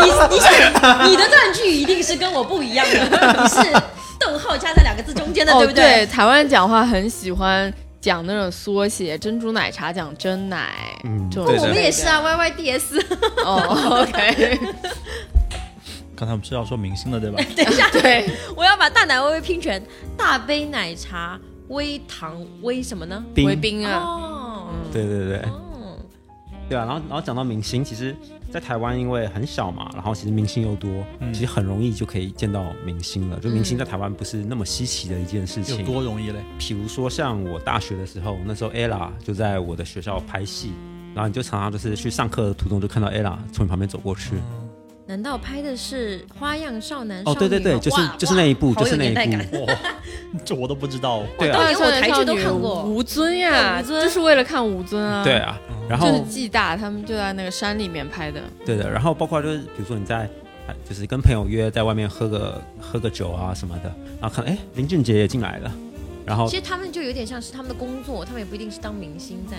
[0.01, 3.73] 你你想你的断句一定是跟我不一样的，你是
[4.19, 6.05] 逗号加在两个字中间的，哦， 对不对？
[6.05, 10.69] 台湾人讲话很喜欢讲那种缩写，珍珠奶茶讲真奶，
[11.03, 13.05] 嗯我们也是啊，Y Y D S。
[13.43, 14.59] 哦，OK，
[16.21, 17.43] 刚才我们是要说明星的对吧？
[17.57, 19.81] 等一下， 对，我要把大奶微微拼全
[20.15, 23.23] 大杯奶茶微糖微什么呢？
[23.33, 25.97] 冰微冰啊，哦，对对对哦，
[26.69, 28.15] 对啊，然后然后讲到明星，其实，
[28.51, 33.39] 在台湾因为很小嘛，然后其实明星又多，嗯其实很容易就可以见到明星了。
[33.39, 35.85] 就明星在台湾不是那么稀奇的一件事情有情。
[35.91, 36.37] 多容易嘞？
[36.59, 40.71] 比如说像我大学的时候，那时候 ella 就在我的学校拍戏，
[41.15, 44.35] 然后你就常常就是去上课的途中就看到 ella 从你旁边走过去。
[45.11, 49.65] 难道拍的是《花样少男少哦，女》对对对，吗就是就是那一部，就是那一部。
[49.65, 49.77] 哇，
[50.45, 51.21] 这我都不知道。
[51.37, 55.59] 对啊我台剧都看过吴尊呀，吴尊就是为了看吴尊啊，对，啊，
[55.89, 60.29] 然后就是暨大他们就在那个山里面拍的，对的，然后包括就是比如说你在。
[60.67, 63.91] 哎就是跟朋友约在外面喝个喝个酒啊什么的，
[64.21, 65.71] 然后看哎林俊杰也进来了，
[66.23, 69.57] 然后其实他们就有点像是他们的工作，他们也不一定是当明星在，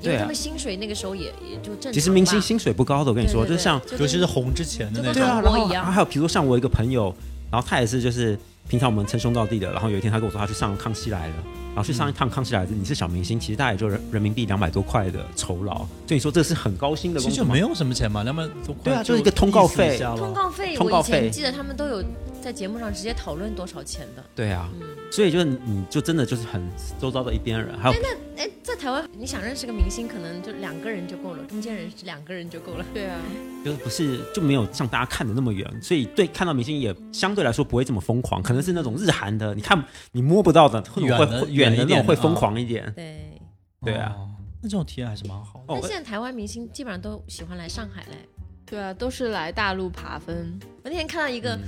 [0.00, 0.16] 因对啊。
[0.16, 1.92] 为他们薪水那个时候也也就正常。
[1.92, 5.14] 其实明星薪水不高的，我跟你说，对对就像对尤其是红之前的那种。
[5.14, 7.14] 对啊，然后一样还有比如说像我一个朋友，
[7.50, 8.38] 然后他也是就是
[8.68, 11.34] 平常我们称兄道弟的，然后有一天他跟我说他去上《康熙来了》，
[11.74, 19.98] 然后去上一趟《康熙来了》，你是小明星，其实大概也就人人民币两百多块的酬劳，所以你说这是很高薪的工作吗其实就没有什么钱嘛，两百多块对啊就是一个通告费。
[19.98, 22.04] 通告费，通告我以前费记得他们都有
[22.42, 24.24] 在节目上直接讨论多少钱的。
[24.34, 26.62] 对啊，嗯，所以就是你你就真的就是很
[27.00, 32.84] 周遭的一边人，还有那哎，在台湾你想认识个明星，可能就两个人就够了，中间人是两个人就够了。
[32.94, 33.18] 对啊，
[33.64, 39.82] 就是不是就没有像大家看的那么远，所以对看到明星也相对来说不会这么疯狂，可能是那种日韩的，你看
[40.12, 43.40] 你摸不到的，会远远的那种会疯啊狂一点，对，
[43.84, 44.30] 对啊哦，
[44.62, 45.74] 那这种体验还是蛮好的。
[45.74, 48.28] 哦但现在台湾明星基本上都喜欢来上海嘞。
[48.64, 51.62] 对啊，都是来大陆爬分，我那天看到一个、嗯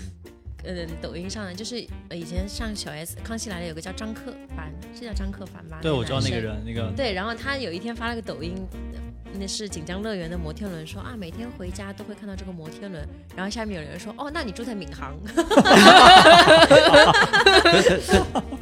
[0.65, 5.79] 呃抖音上的，就是呃以前上小 S 康熙来了有个叫张克凡，是叫张克凡吧？
[5.83, 6.41] 对，我知道那个。
[6.41, 8.55] 人，那个对，然后他有一天发了个抖音，
[9.39, 13.07] 那是锦江乐园的摩天轮，说啊每天回家都会看到这个摩天轮，
[13.37, 15.15] 然后下面有人说哦，那你住在闵行，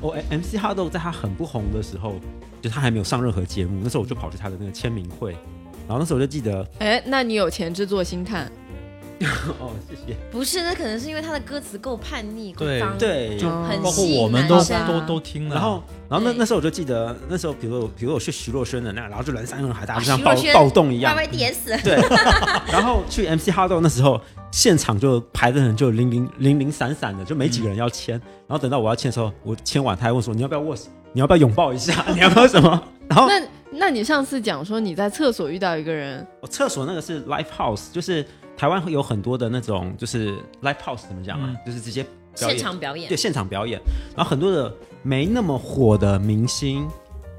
[0.01, 2.17] 我 MC Hado 在他很不红的时候，
[2.61, 5.33] 就他还没有上任何节目，那时候我就跑去他的那个签名会，
[5.87, 8.51] 然后那时候我就记得，哎，那你有钱制作星探，
[9.59, 13.53] 哦，谢谢，不是，那可能是因为他的歌词够叛逆，够对脏，对，就嗯
[13.83, 15.57] 包括很吸引我们都生都都听了。
[15.57, 21.97] 然后，然后那对那时候我就记得，那时候比如比如我去徐若瑄的那，然后就人山人海，大家就像暴徐若瑄暴动一样 Y，Y D S，对。
[22.71, 24.21] 然后去 MC Hado 那时候，
[24.53, 28.15] 现场就排的人就零零零零散散的，就没几个人要签。
[28.47, 32.81] 然后等到我要签的时候，我签完，他还问说你要不要握手，你要不要拥抱一下， 你要不要什么？
[33.09, 33.43] 然后那
[33.73, 38.25] 那你上次讲说你在厕所遇到一个人，我厕所那个是 live house，就是
[38.59, 41.47] 台湾会有很多的那种，就是 live house 怎么讲啊？
[41.49, 43.81] 嗯就是直接表现演，场表演对，，现场表演。
[44.17, 46.87] 然后很多的没那么火的明星，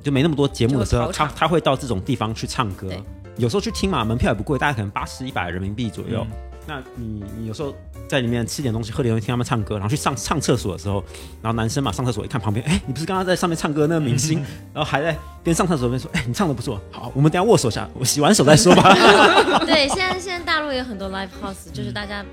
[0.01, 2.89] 就没那么多节目的时候，他他会到这种地方去唱歌。
[3.35, 6.25] 有时候去听嘛，门票也不贵，大概可能八十一百人民币左右。
[6.31, 7.75] 嗯那你你有时候
[8.07, 11.03] 在里面吃点东西，喝点东西，听他们唱歌，然后去上上厕所的时候，
[11.41, 14.37] 然后男生嘛上厕所一看旁边，哎，你不是刚刚在上面唱歌的那个明星，
[14.71, 18.93] 然后还在边上厕所边说，哎，你唱的不错，好，我们等下握手下，我洗完手再说吧。
[19.65, 22.23] 对，现在现在大陆有很多 live house，就是大家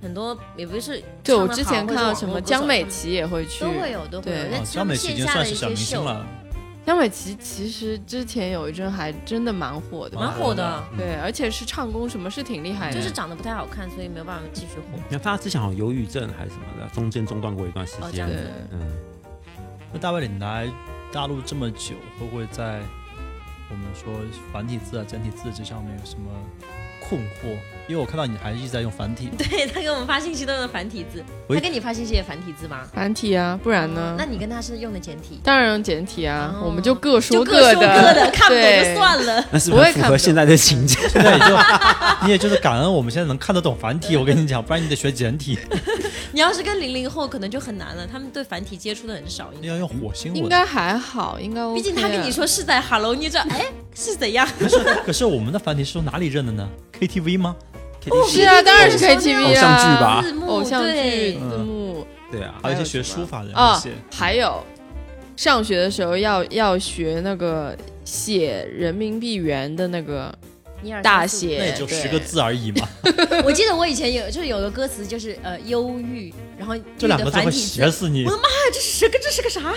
[0.00, 6.24] 很多也不是对我之前看到什么江美琪也会去，都会有都会有，对江美琪已经算是小明星秀了，
[6.86, 14.98] 江美琪其实之前有一阵还真的蛮火的，蛮火的，对，而且是唱功什么是挺厉害的，就是长得不太好看，所以没有办法继续火。
[15.08, 18.28] 你看他之前好像忧郁症还是什么的，中间中断过一段时间。
[18.70, 18.80] 嗯，
[19.92, 20.68] 那大卫你来
[21.10, 22.82] 大陆这么久，会不会在
[23.70, 24.12] 我们说
[24.52, 26.30] 繁体字啊、简体字这上面有什么
[27.08, 27.56] 困惑，
[27.86, 29.28] 因为我看到你还一直在用繁体。
[29.36, 32.82] 对他给我们发信息都用繁体字，他给你发信息也繁体字吗？
[32.94, 34.14] 繁体啊，不然呢？
[34.18, 35.40] 那你跟他是用的简体？
[35.44, 39.44] 当然用简体啊，哦我们就各说各的，各的， 看不懂就算了。
[39.50, 40.98] 那是不符会看不懂合现在的情节？
[41.08, 41.46] 现在也就
[42.24, 45.58] 你也就是感恩我们现在能看得懂繁体，我跟你讲，不然你得学简体，
[46.32, 49.50] 你要是跟零零后，可能就很难了，他们对繁体接触的很少。
[49.60, 50.42] 你要用火星文。
[50.42, 51.74] 应该还好，应该 OK 啊。
[51.74, 54.46] 毕竟他跟你说是在 Hello，你这哎是怎样？
[54.58, 56.68] 可是可是我们的繁体是从哪里认的呢
[57.00, 57.56] ？KTV 吗？
[58.28, 63.92] 是啊，当然是 KTV 啊，偶像剧吧偶像剧对字幕对啊，还有一些学书法的人啊写。
[64.12, 64.62] 还有
[65.36, 67.74] 上学的时候要要学那个
[68.04, 70.30] 写人民币元的那个
[71.02, 72.86] 大写，那也就对十个字而已嘛，
[73.42, 78.30] 我记得我以前有就是有个歌词就是呃忧郁，然后这两个字会写死你我。
[78.30, 79.74] 的妈呀，这是个这是个啥？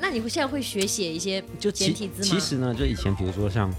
[0.00, 2.28] 那你会现在会学写一些就简体字吗？
[2.28, 3.72] 其实呢，就以前比如说像，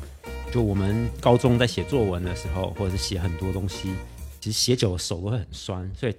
[0.52, 3.94] 就我们高中在写作文的时候，或者是写很多东西，
[4.40, 6.16] 其实写久了手都会很酸，所以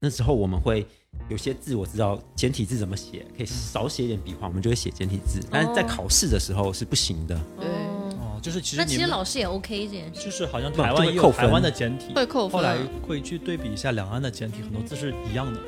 [0.00, 0.86] 那时候我们会
[1.28, 5.40] 有些字我知道简体字怎么写，可以少写一点笔画，我们就会写简体字。
[5.50, 5.86] 但是在哦。
[5.88, 7.68] 考试的时候是不行的，对。
[7.68, 8.16] 哦。
[8.20, 10.24] 哦，就是其实那其实老师也 OK 这件事。
[10.24, 15.60] 就是好像不台湾也就会扣分有台湾的简体，会扣分后来会去对比一下两岸的简体，很多字是一样的，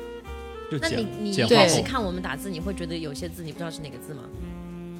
[0.71, 1.81] 就那你你一开始。
[1.81, 4.21] 看我们打字，你会觉得有些字你不知道是哪个字吗？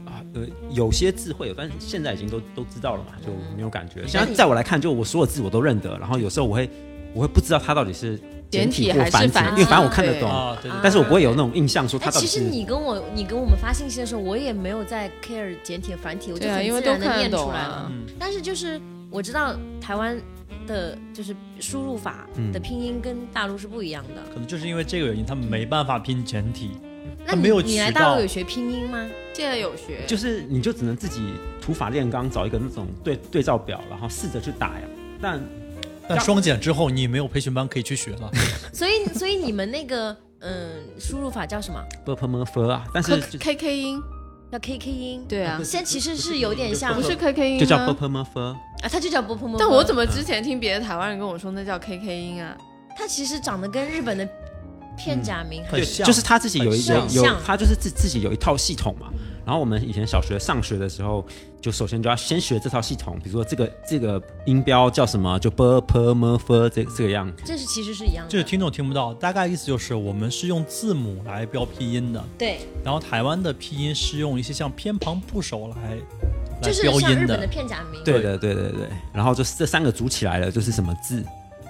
[0.06, 4.02] 啊，呃，有些字会有，但是现在已经都都知道了嘛，就没有感觉。
[4.02, 6.70] 那现在在我来看，就我所有字我都认得，然后有时候我会
[7.14, 8.18] 我会不知道它到底是
[8.52, 17.48] 简简体或繁体，还是繁因为反正我看得懂，啊，对对但是我不会有那种印象说它哎，其到底是实你跟我你跟我们发信息的时候，我也没有在 care 简体繁体，我就很自然的念出来了。
[17.48, 17.92] 懂啊。
[17.92, 20.16] 嗯，但是就是我知道台湾
[20.66, 24.22] 的就是输入法嗯的拼音跟大陆是不一样的。
[24.34, 26.72] 可能就是因为这个原因，他们没办法拼简体，
[27.26, 29.06] 那你没有你来大陆有学拼音吗？
[29.34, 31.22] 现在有学，就是你就只能自己
[31.62, 34.88] 土法炼钢，找一个那种对对照表，然后试着去打呀。
[35.22, 35.42] 但
[36.08, 38.32] 但双减之后，你也没有培训班可以去学了。
[38.72, 44.02] 所以所以你们那个嗯输入法叫什么？b p m f 啊，但是 K K 音，
[44.52, 45.26] 叫 KK 音。
[45.28, 49.58] 对啊，现在其实是有点像不是 K K 音就叫吗 b p m f，啊，它就叫波波波。
[49.60, 52.56] 但我怎么之前听别的台湾人跟我说那叫 K K 音啊？
[52.98, 54.28] 它其实长得跟日本的
[54.96, 59.08] 片假名很对，像就是他自己有一很有有，他就是自自己有一套系统嘛。
[59.46, 61.24] 然后我们以前小学上学的时候，
[61.62, 67.32] 就首先就要先学这套系统，比如说这个这个音标叫什么，就 b p m f 这这个样。
[67.46, 68.32] 这是其实是一样的。
[68.32, 75.76] 就是听众听不到，大概意思就是我们是用字母来标拼音的，对，然后台湾的拼音是用一些像偏旁部首来
[76.62, 78.04] 来就是标音像日本的片假名。
[78.04, 78.90] 对的，对对对。
[79.14, 81.24] 然后就是这三个组起来了，就是什么字？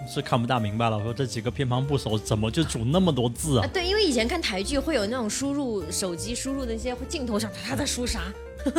[0.07, 1.01] 是看不大明白了。
[1.03, 8.21] 说这几个偏旁部首怎么就组那么多字啊？，啊对，因为以前看台剧会有那种输入手机输入的一些镜头上，他在输啥？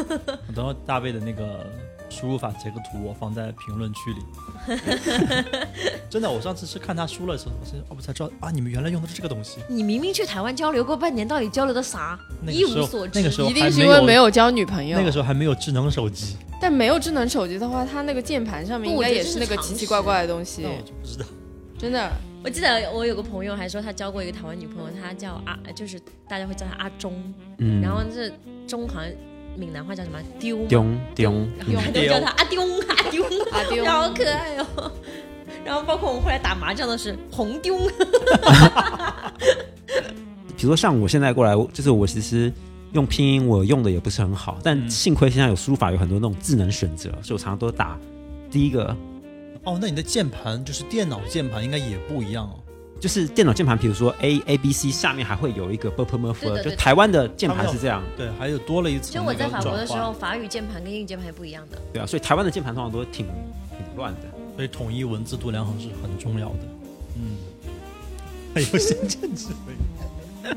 [0.55, 1.67] 等会大卫的那个
[2.09, 4.21] 输入法截个图，我放在评论区里。
[6.09, 9.61] 真的，我上次是看他输了的时候，我才哦我才知道啊，你们原来用的是这个东西。
[9.69, 12.19] 你明明去台湾交流过半年，到底交流的啥？
[12.47, 13.19] 一那个时候无所知。
[13.19, 14.99] 那个时候一定是因为没有交女朋友。
[14.99, 21.25] 那个时候还没有智能手机，但没有智能手机的话，它那个键盘上面应该也是那个奇奇怪怪的东西那，我就不知道。
[21.79, 22.11] 真的。
[22.45, 27.13] 我记得我有个朋友还说他交过一个台湾女朋友，她叫阿，就是大家会叫她阿忠，
[27.59, 28.31] 嗯，然后这
[28.69, 29.11] 忠好像
[29.57, 30.19] 闽南话叫什么？
[30.39, 30.85] 丢吗，丢
[31.15, 33.25] 丢，然后他就叫他阿丢阿丢。
[33.53, 33.85] 阿丢。
[33.91, 34.93] 好可爱哦。
[35.65, 37.77] 然后包括我们后来打麻将的是红丢，
[40.57, 42.53] 比如说像我现在过来，就是我其实
[42.93, 44.89] 用拼音我用的也不是很好，但嗯。
[44.89, 47.99] 幸亏现在有输入法，有很多那种智能选择，所以我常常都打
[48.51, 48.97] 第一个，
[49.65, 52.61] 哦，那你的键盘就是电脑键盘应该也不一样哦。
[52.99, 59.23] 就是电脑键盘，比如说 A A B C 下面还会有一个 b p m 对 f，的对的就台湾的键盘是这样，对，还有多了一层就。
[59.23, 61.79] 我在法国的时候，法语键盘跟英语键盘也不一样的。
[61.93, 64.21] 对啊，所以台湾的键盘通常都挺挺乱的。
[64.57, 66.59] 所以统一文字度量衡是很重要的。
[67.17, 67.37] 嗯，
[68.55, 70.57] 还有先见之明。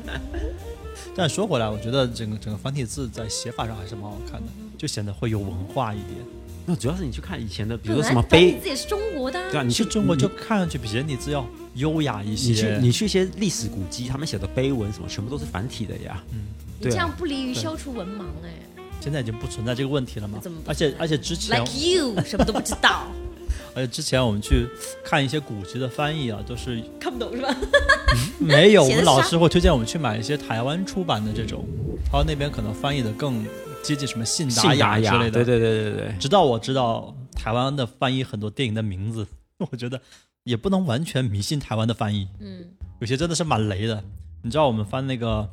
[1.14, 6.16] 但说回来，我觉得整个整个繁体字在写法上还是蛮好看的，就显得会有文化一点。
[6.64, 11.44] 那主要是你去看以前的，比如说什么碑，字也是中国的啊、对啊，你去去中国就看上去比简体字要
[11.74, 12.78] 优雅一些你去些。
[12.80, 16.22] 你去一些历史古迹，他们写的碑文什么，全部都是繁体的呀。
[16.32, 16.40] 嗯，
[16.80, 18.50] 对啊你这样不利于消除文盲哎、
[19.00, 20.70] 现在已经不存在这个问题了吗怎么不？
[20.70, 23.06] 而且而且之前 Like you，什么都不知道，
[23.74, 24.66] 而且之前我们去
[25.04, 27.56] 看一些古籍的翻译啊，都是看不懂是吧？
[28.38, 31.64] 没有，我们老师会推荐我们去买一些台湾出版的这种，
[32.06, 33.44] 他说那边可能翻译的更
[33.82, 35.30] 接近什么信达雅之类的。
[35.30, 36.14] 对对对对对。
[36.18, 39.26] 直到我知道台湾的翻译很多电影的名字，
[39.70, 40.00] 我觉得
[40.50, 42.66] 也不能完全迷信台湾的翻译，嗯，
[42.98, 44.02] 有些真的是蛮雷的。
[44.42, 45.48] 你知道我们翻那个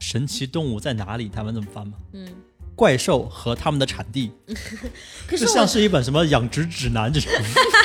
[0.04, 1.96] 《神奇动物在哪里》，台湾怎么翻吗？
[2.12, 2.28] 嗯，
[2.76, 4.30] 怪兽和他们的产地，
[5.26, 7.32] 可是我就像是一本什么养殖指南这种。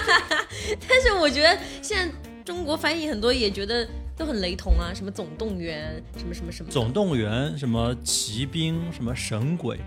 [0.86, 3.88] 但是我觉得现在中国翻译很多也觉得
[4.18, 6.70] 都很雷同啊，什么总动员，什么什么什么。
[6.70, 9.80] 总动员、什么骑兵、什么神鬼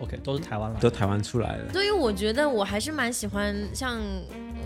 [0.00, 0.80] ，OK，都是台湾来的。
[0.80, 1.70] 都台湾出来的。
[1.72, 4.00] 所以我觉得我还是蛮喜欢像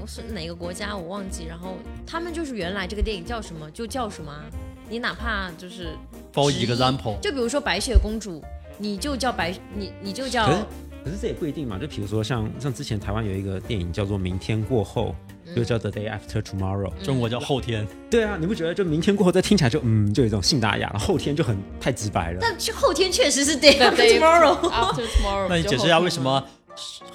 [0.06, 1.76] 是哪个国家我忘记，然后
[2.06, 4.44] 他们就是原来这个电影叫什么就叫什么啊，
[4.88, 5.88] 你哪怕就是。
[6.32, 8.42] For example，就比如说白雪公主，
[8.78, 10.58] 你就叫白，你你就叫可是
[11.04, 15.14] 可是这也不一定嘛，就比如说像像之前台湾有一个电影叫做《明天过后》，
[15.54, 16.92] 就叫 The Day After Tomorrow。
[17.02, 17.86] 中国叫后天。
[18.10, 22.38] 对啊，你不觉得就明天过后，再听起来就嗯，就有一种信达雅，然后后天就很太直白了。
[22.40, 24.58] 但后天确实是 day after tomorrow。
[24.70, 26.44] After tomorrow，那你解释一下为什么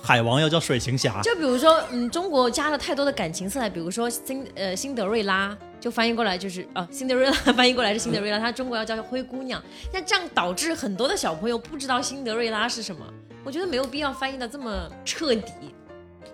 [0.01, 1.21] 海王要叫水行侠？
[1.21, 9.61] 就比如说，嗯，中国加了太多的感情色彩，比如说辛呃辛德瑞拉，就翻译过来就是啊，辛德瑞拉翻译过来是辛德瑞拉，它中国要叫灰姑娘，
[9.91, 13.05] 那这样导致很多的小朋友不知道辛德瑞拉是什么。
[13.43, 15.51] 我觉得没有必要翻译的这么彻底。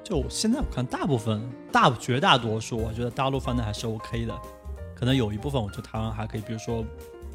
[0.04, 4.36] 就现在我看，大部分大绝大多数，我觉得大陆翻的还是 OK 的。
[4.96, 6.84] 可能有一部分，我觉得台湾还可以，比如说《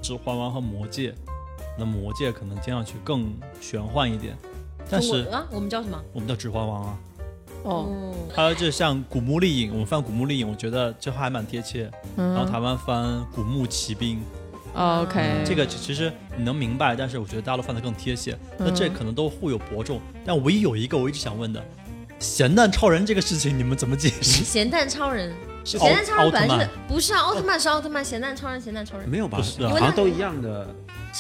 [0.01, 1.11] 指环王》和《魔戒》，
[1.79, 4.37] 那《魔戒》可能听上去更玄幻一点，
[4.91, 6.01] 但是啊，我们叫什么？
[6.13, 6.99] 我们叫《指环王》啊。
[7.65, 11.91] 哦，嗯，还有就像《古墓丽影》，我们翻《古墓丽影》，我觉得这还蛮贴切。
[12.17, 13.05] 嗯然后台湾翻
[13.35, 14.17] 《古墓奇兵》，
[14.75, 18.37] 嗯 OK，这个其实你能明白，但是我觉得大陆翻的更贴切。
[18.59, 21.65] 那这可能都互有伯仲，但唯一有一个我一直想问的，
[22.19, 24.45] 咸蛋超人这个事情你们怎么解释？
[24.45, 25.33] 咸蛋超人，
[25.65, 27.21] 是咸蛋超人本来是不是啊？
[27.21, 29.39] 奥特曼是奥特曼，咸蛋超人咸蛋超人没有吧？
[29.39, 30.69] 不是啊好像都一样的，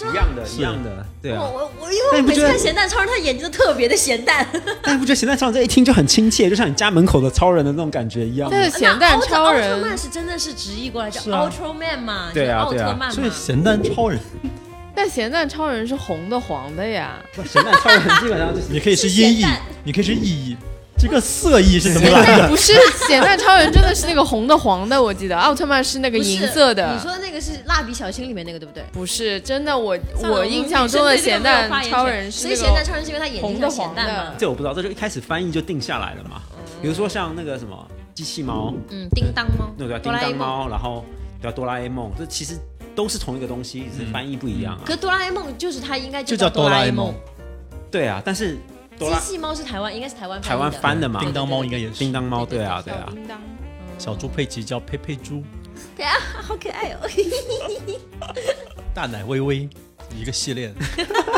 [0.00, 0.14] 一？
[0.14, 1.50] 样的，一样的，对我啊。
[1.52, 4.46] 我我，因为我每次看咸蛋超人，他眼睛都特别的咸蛋。
[4.82, 8.56] 但你不觉得咸蛋超人这一听就很亲切，就像你家门口的超人的那种感觉一样吗？
[8.56, 13.10] 但是咸蛋超人奥特曼是真的是直译过来叫 Ultraman 嘛，对啊奥特曼嘛。
[13.10, 14.18] 所以咸蛋超人，
[14.94, 19.46] 但咸蛋超人是红的黄的呀，不咸蛋超人基本上就是你可以是是音译，
[19.84, 20.56] 你可以是意译，
[20.96, 22.48] 这个色艺是怎么来的？
[22.48, 22.72] 不是
[23.06, 27.02] 咸蛋超人真的是那个红的黄的，我记得奥特曼是那个银色的你。
[27.02, 28.84] 说的那个是蜡笔小新里面那个对不对？
[28.92, 34.34] 不是真的，我我印象中的咸蛋超人是所以咸蛋超人是因为他眼睛红的像咸黄的。
[34.38, 36.40] 这我不知道，这就一开始翻译就定下来了嘛。
[36.80, 37.76] 比如说像那个什么
[38.14, 40.20] 机器猫，嗯，叮当猫，那个叫叮。
[40.20, 41.04] 当猫，然后
[41.42, 42.58] 叫哆啦 A 梦，这其实
[42.94, 44.80] 都是同一个东西，只是翻译不一样啊。
[44.86, 47.14] 可哆啦 A 梦就是它应该就叫哆啦 A 梦梦。，
[47.90, 48.56] 对啊，但是
[48.98, 52.12] 机器猫是台湾，应该是台湾台湾翻翻的嘛叮当猫应该也是叮。
[52.12, 53.06] 当猫，对啊，对啊。
[53.08, 53.40] 小叮当。
[53.98, 55.42] 小猪佩奇叫佩佩猪，
[55.96, 57.08] 对啊， 好可爱哦。
[58.92, 59.68] 大奶微微
[60.14, 60.74] 一个系列的。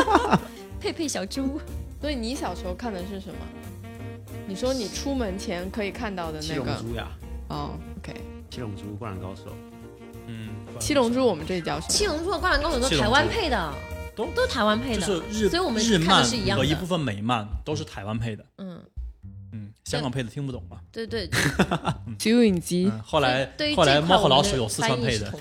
[0.79, 1.59] 佩佩小猪，
[2.01, 3.35] 所以你小时候看的是什么？
[4.47, 7.07] 你说你出门前可以看到的那个龙珠呀，
[7.49, 8.13] 哦，OK，
[8.49, 9.53] 七龙珠、灌篮高手，
[10.27, 10.49] 嗯，
[10.79, 11.89] 七龙珠我们这里叫什么？
[11.89, 13.73] 七龙珠和灌篮高手都是台湾配的，
[14.17, 18.81] 都都台湾配的，就是日所以我们日漫是一样的和一部分美漫都是台湾配的，嗯，
[19.53, 20.79] 嗯，香港配的听不懂嘛。
[20.91, 21.29] 对对。
[22.17, 25.31] 九影机嗯，后来后来猫和老鼠有四川配的，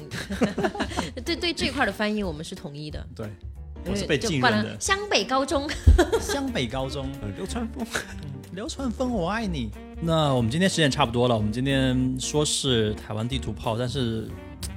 [1.24, 3.04] 对对这块的翻译我们是统一的。
[3.16, 3.26] 对，
[3.86, 4.62] 我是被禁任的。
[4.62, 5.66] 篮湘北高中，
[6.20, 7.86] 湘北高中，呃，流川枫。
[8.52, 9.70] 流川枫，我爱你。
[10.02, 14.28] 那我们今天时间差不多了，我们今天说是台湾地图炮，但是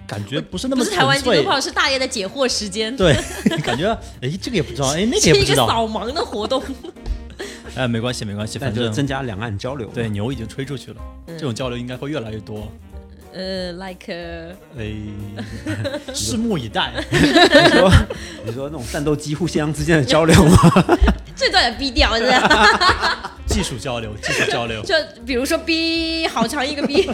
[0.09, 3.15] 感觉不是那么不是台湾纯粹地图炮，是大爷的解惑时间，对，
[3.63, 3.87] 感觉
[4.21, 6.63] 哎这个也不知道，哎那个是一个也不知道，扫盲的活动。
[7.75, 9.87] 哎没关系没关系，反正增加两岸交流。
[9.93, 10.97] 对牛已经吹出去了，
[11.27, 12.67] 嗯这种交流应该会越来越多，
[13.33, 14.91] 呃，like 呃哎，
[16.13, 16.91] 拭目以待。
[17.11, 17.91] 你说
[18.45, 20.57] 你说那种战斗机互相之间的交流吗？
[21.35, 23.35] 这段也逼掉，是吧？
[23.45, 24.81] 技术交流，技术交流。
[24.81, 24.95] 就
[25.25, 27.09] 比如说逼，好长一个逼。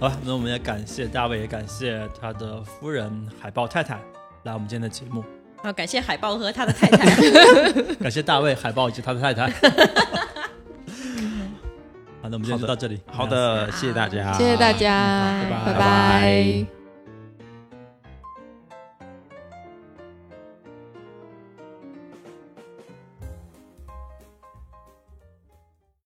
[0.00, 3.98] 好吧，那我们也感谢大卫，也感谢他的夫人海豹太太
[4.42, 5.24] 来我们今天的节目，
[5.62, 7.72] 啊，感谢海豹和他的太太。
[8.00, 9.48] 感谢大卫、海豹以及他的太太。
[12.20, 13.00] 好，那我们今天就到这里。
[13.06, 16.83] 好的，谢谢大家，谢谢大家，拜拜拜拜